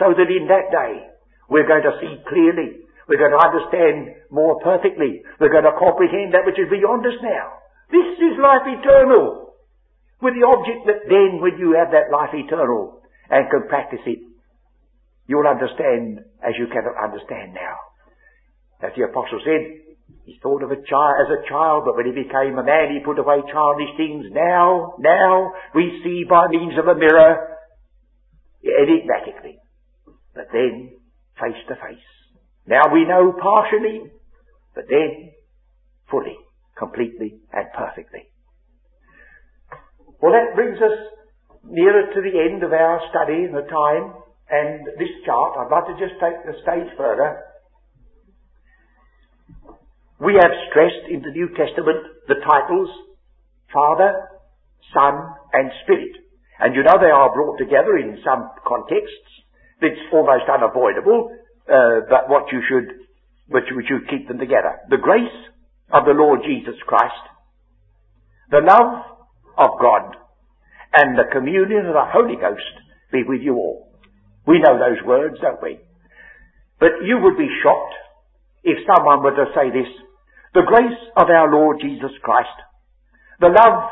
[0.00, 1.04] so that in that day
[1.52, 2.80] we're going to see clearly.
[3.04, 5.20] We're going to understand more perfectly.
[5.36, 7.60] We're going to comprehend that which is beyond us now.
[7.92, 9.52] This is life eternal.
[10.24, 14.31] With the object that then when you have that life eternal and can practice it,
[15.26, 17.76] you'll understand as you cannot understand now.
[18.82, 19.94] As the apostle said,
[20.24, 23.04] he thought of a child as a child, but when he became a man, he
[23.04, 24.26] put away childish things.
[24.30, 27.58] Now, now, we see by means of a mirror,
[28.62, 29.58] enigmatically.
[30.34, 30.94] But then,
[31.40, 32.08] face to face.
[32.66, 34.10] Now we know partially,
[34.74, 35.32] but then,
[36.10, 36.36] fully,
[36.78, 38.30] completely, and perfectly.
[40.20, 40.98] Well, that brings us
[41.64, 44.21] nearer to the end of our study and the time,
[44.52, 47.40] and this chart, I'd like to just take the stage further
[50.22, 52.88] we have stressed in the New Testament the titles
[53.74, 54.28] Father,
[54.94, 55.18] Son,
[55.52, 56.14] and Spirit.
[56.60, 59.30] And you know they are brought together in some contexts.
[59.80, 61.34] It's almost unavoidable,
[61.66, 63.02] uh, but what you should,
[63.50, 64.78] but you should keep them together.
[64.90, 65.34] The grace
[65.90, 67.24] of the Lord Jesus Christ,
[68.50, 69.02] the love
[69.58, 70.14] of God,
[70.94, 72.78] and the communion of the Holy Ghost
[73.10, 73.91] be with you all.
[74.46, 75.78] We know those words, don't we?
[76.80, 77.94] But you would be shocked
[78.64, 79.90] if someone were to say this,
[80.54, 82.54] the grace of our Lord Jesus Christ,
[83.40, 83.88] the love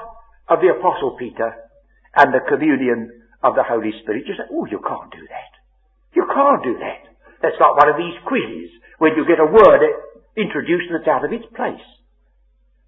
[0.49, 1.55] of the Apostle Peter,
[2.17, 4.27] and the communion of the Holy Spirit.
[4.27, 5.51] You say, oh, you can't do that.
[6.15, 7.07] You can't do that.
[7.43, 9.81] That's like one of these quizzes when you get a word
[10.37, 11.87] introduced that's out of its place.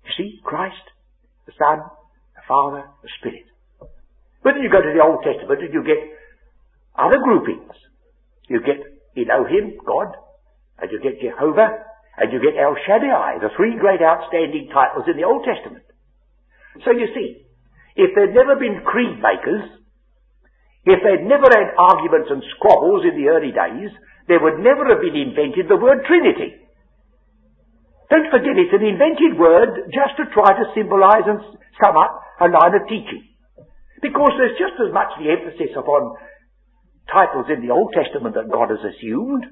[0.04, 0.82] You see, Christ,
[1.46, 1.80] the Son,
[2.34, 3.46] the Father, the Spirit.
[4.42, 6.02] But then you go to the Old Testament and you get
[6.99, 7.72] other groupings.
[8.49, 8.80] You get
[9.16, 10.16] Elohim, God,
[10.78, 11.84] and you get Jehovah,
[12.18, 15.84] and you get El Shaddai, the three great outstanding titles in the Old Testament.
[16.84, 17.49] So you see,
[17.97, 19.64] if there'd never been creed makers,
[20.84, 23.93] if they'd never had arguments and squabbles in the early days,
[24.26, 26.59] there would never have been invented the word Trinity.
[28.11, 31.40] Don't forget it's an invented word just to try to symbolize and
[31.80, 33.24] sum up a line of teaching.
[34.03, 36.12] Because there's just as much the emphasis upon
[37.11, 39.46] titles in the Old Testament that God has assumed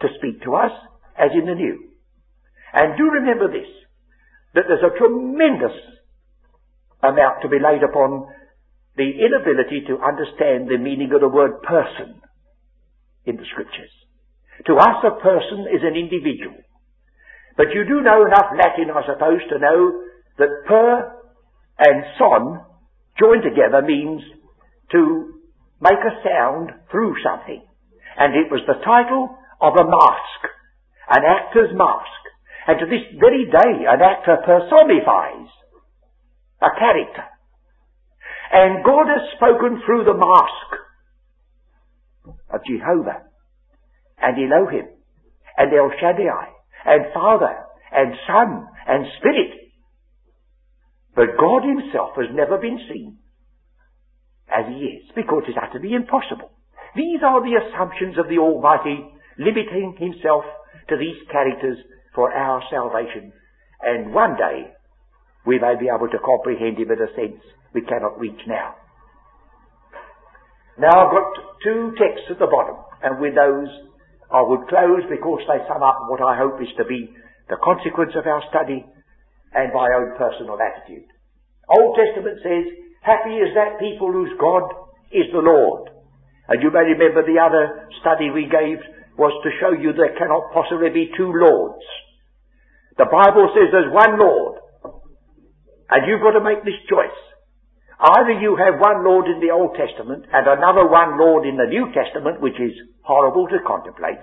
[0.00, 0.72] to speak to us
[1.18, 1.90] as in the new.
[2.72, 3.68] And do remember this,
[4.54, 5.76] that there's a tremendous
[7.02, 8.26] amount to be laid upon
[8.96, 12.20] the inability to understand the meaning of the word person
[13.24, 13.90] in the scriptures.
[14.66, 16.56] To us a person is an individual.
[17.56, 20.02] But you do know enough Latin, I suppose, to know
[20.38, 21.12] that per
[21.78, 22.60] and son
[23.18, 24.22] joined together means
[24.92, 25.41] to
[25.82, 27.62] make a sound through something.
[28.16, 30.52] And it was the title of a mask
[31.12, 32.22] an actor's mask.
[32.66, 35.50] And to this very day, an actor personifies
[36.62, 37.26] a character.
[38.52, 40.68] And God has spoken through the mask
[42.52, 43.26] of Jehovah
[44.20, 44.88] and Elohim
[45.56, 46.48] and El Shaddai
[46.86, 47.56] and Father
[47.90, 49.58] and Son and Spirit.
[51.16, 53.18] But God himself has never been seen
[54.52, 56.50] as he is because it's utterly impossible.
[56.94, 59.00] These are the assumptions of the Almighty
[59.38, 60.44] limiting himself
[60.88, 61.78] to these characters
[62.14, 63.32] for our salvation.
[63.80, 64.70] And one day
[65.46, 67.40] we may be able to comprehend him in a sense
[67.74, 68.76] we cannot reach now.
[70.78, 71.32] Now I've got
[71.64, 73.68] two texts at the bottom, and with those
[74.32, 77.12] I would close because they sum up what I hope is to be
[77.48, 78.84] the consequence of our study
[79.52, 81.04] and my own personal attitude.
[81.68, 82.64] Old Testament says,
[83.02, 84.62] happy is that people whose God
[85.12, 85.90] is the Lord.
[86.48, 88.82] And you may remember the other study we gave
[89.18, 91.84] was to show you there cannot possibly be two Lords.
[92.96, 94.58] The Bible says there's one Lord.
[95.90, 97.20] And you've got to make this choice.
[98.00, 101.70] Either you have one Lord in the Old Testament and another one Lord in the
[101.70, 102.72] New Testament, which is
[103.04, 104.18] horrible to contemplate.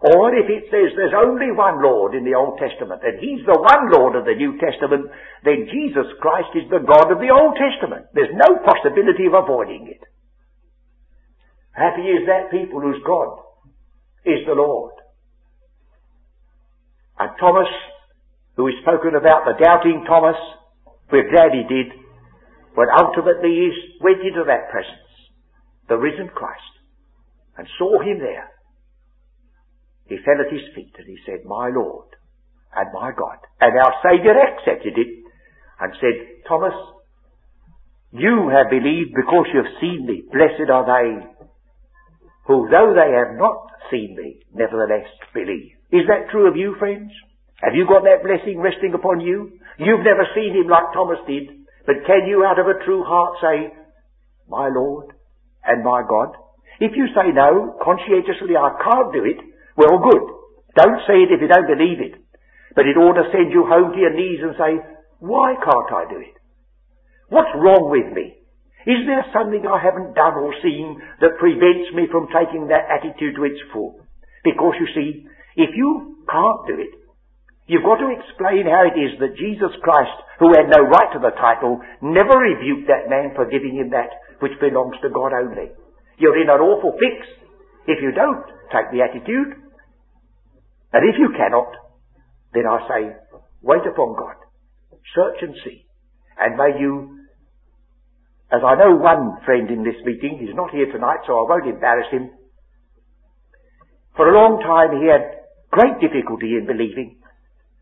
[0.00, 3.60] Or if it says there's only one Lord in the Old Testament and He's the
[3.60, 5.12] one Lord of the New Testament,
[5.44, 8.08] then Jesus Christ is the God of the Old Testament.
[8.16, 10.00] There's no possibility of avoiding it.
[11.72, 13.44] Happy is that people whose God
[14.24, 14.96] is the Lord.
[17.18, 17.68] And Thomas,
[18.56, 20.36] who is spoken about, the doubting Thomas,
[21.12, 21.92] we're glad he did,
[22.74, 25.12] but ultimately he went into that presence,
[25.88, 26.72] the risen Christ,
[27.58, 28.48] and saw him there.
[30.10, 32.10] He fell at his feet and he said, My Lord
[32.74, 33.38] and my God.
[33.62, 35.22] And our Saviour accepted it
[35.78, 36.74] and said, Thomas,
[38.10, 40.26] you have believed because you have seen me.
[40.34, 41.30] Blessed are they
[42.50, 45.78] who, though they have not seen me, nevertheless believe.
[45.94, 47.12] Is that true of you, friends?
[47.62, 49.54] Have you got that blessing resting upon you?
[49.78, 51.54] You've never seen him like Thomas did,
[51.86, 53.72] But can you out of a true heart say,
[54.48, 55.14] my Lord
[55.64, 56.34] and my God?
[56.80, 59.38] If you say no, conscientiously, I can't do it,
[59.80, 60.24] well good.
[60.76, 62.20] Don't say it if you don't believe it.
[62.76, 64.72] But it ought to send you home to your knees and say,
[65.18, 66.36] why can't I do it?
[67.28, 68.36] What's wrong with me?
[68.88, 73.36] Is there something I haven't done or seen that prevents me from taking that attitude
[73.36, 74.00] to its full?
[74.44, 76.92] Because you see, if you can't do it,
[77.68, 81.20] you've got to explain how it is that Jesus Christ, who had no right to
[81.20, 84.10] the title, never rebuked that man for giving him that
[84.40, 85.68] which belongs to God only.
[86.16, 87.28] You're in an awful fix
[87.86, 89.60] if you don't take the attitude.
[90.92, 91.70] And if you cannot,
[92.52, 93.16] then I say,
[93.62, 94.36] wait upon God.
[95.14, 95.86] Search and see.
[96.38, 97.20] And may you
[98.50, 101.70] as I know one friend in this meeting, he's not here tonight, so I won't
[101.70, 102.30] embarrass him.
[104.16, 107.22] For a long time he had great difficulty in believing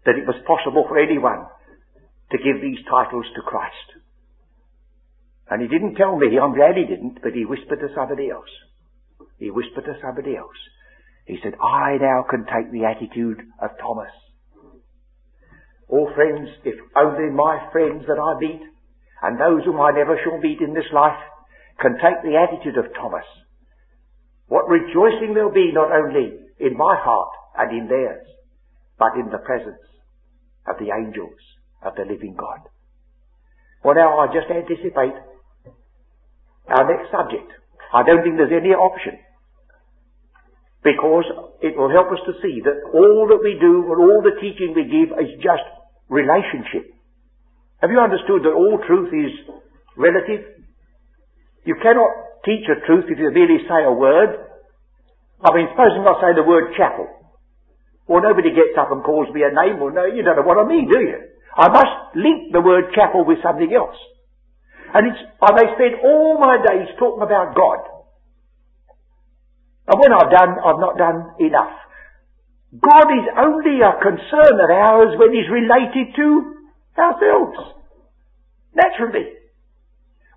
[0.04, 1.48] that it was possible for anyone
[2.32, 4.04] to give these titles to Christ.
[5.48, 8.52] And he didn't tell me, I'm glad he didn't, but he whispered to somebody else.
[9.40, 10.60] He whispered to somebody else.
[11.28, 14.08] He said, I now can take the attitude of Thomas.
[15.86, 18.64] All friends, if only my friends that I meet
[19.22, 21.20] and those whom I never shall meet in this life
[21.80, 23.28] can take the attitude of Thomas.
[24.48, 28.24] What rejoicing there'll be not only in my heart and in theirs,
[28.98, 29.84] but in the presence
[30.66, 31.36] of the angels
[31.82, 32.60] of the living God.
[33.84, 35.12] Well now I just anticipate
[36.68, 37.52] our next subject.
[37.92, 39.18] I don't think there's any option.
[40.88, 41.28] Because
[41.60, 44.72] it will help us to see that all that we do and all the teaching
[44.72, 45.68] we give is just
[46.08, 46.96] relationship.
[47.84, 49.32] Have you understood that all truth is
[50.00, 50.64] relative?
[51.68, 54.48] You cannot teach a truth if you merely say a word.
[55.44, 57.04] I mean, supposing I say the word chapel.
[58.08, 59.76] Well, nobody gets up and calls me a name.
[59.76, 61.20] Well, no, you don't know what I mean, do you?
[61.52, 63.98] I must link the word chapel with something else.
[64.94, 67.97] And it's, I may spend all my days talking about God.
[69.88, 71.72] And when I've done, I've not done enough.
[72.76, 76.58] God is only a concern of ours when he's related to
[76.98, 77.78] Ourselves.
[78.74, 79.38] Naturally.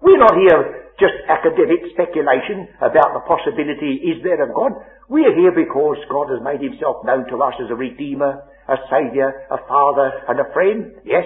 [0.01, 4.77] We're not here just academic speculation about the possibility, is there a God?
[5.09, 8.77] We are here because God has made himself known to us as a Redeemer, a
[8.85, 10.93] Saviour, a Father, and a friend.
[11.03, 11.25] Yes.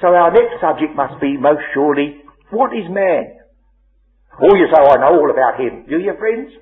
[0.00, 2.22] So our next subject must be, most surely,
[2.54, 3.42] what is man?
[4.38, 5.84] Oh, you oh, say, I know all about him.
[5.90, 6.54] Do you, friends?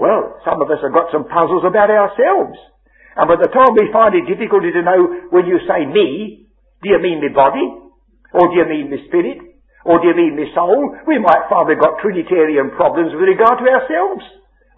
[0.00, 2.56] Well, some of us have got some puzzles about ourselves.
[3.20, 6.48] And by the time we find it difficulty to know when you say me,
[6.80, 7.68] do you mean my body?
[8.32, 9.44] Or do you mean my spirit?
[9.84, 10.96] Or do you mean my soul?
[11.04, 14.24] We might find we've got Trinitarian problems with regard to ourselves.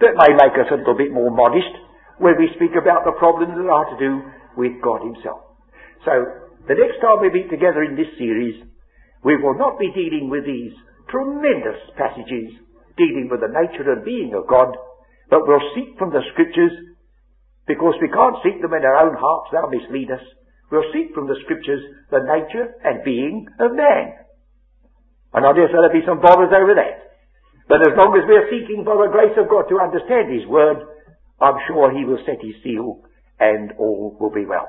[0.02, 1.70] That may make us a little bit more modest
[2.18, 4.26] when we speak about the problems that are to do
[4.58, 5.46] with God Himself.
[6.02, 6.10] So,
[6.66, 8.58] the next time we meet together in this series,
[9.22, 10.74] we will not be dealing with these
[11.06, 12.58] tremendous passages
[12.98, 14.74] dealing with the nature and being of God,
[15.33, 16.76] but we'll seek from the Scriptures,
[17.66, 20.20] because we can't seek them in our own hearts, they'll mislead us.
[20.70, 24.16] We'll seek from the scriptures the nature and being of man.
[25.35, 27.12] And I dare say there'll be some bothers over that.
[27.68, 30.80] But as long as we're seeking for the grace of God to understand His Word,
[31.41, 33.05] I'm sure He will set His seal
[33.39, 34.68] and all will be well.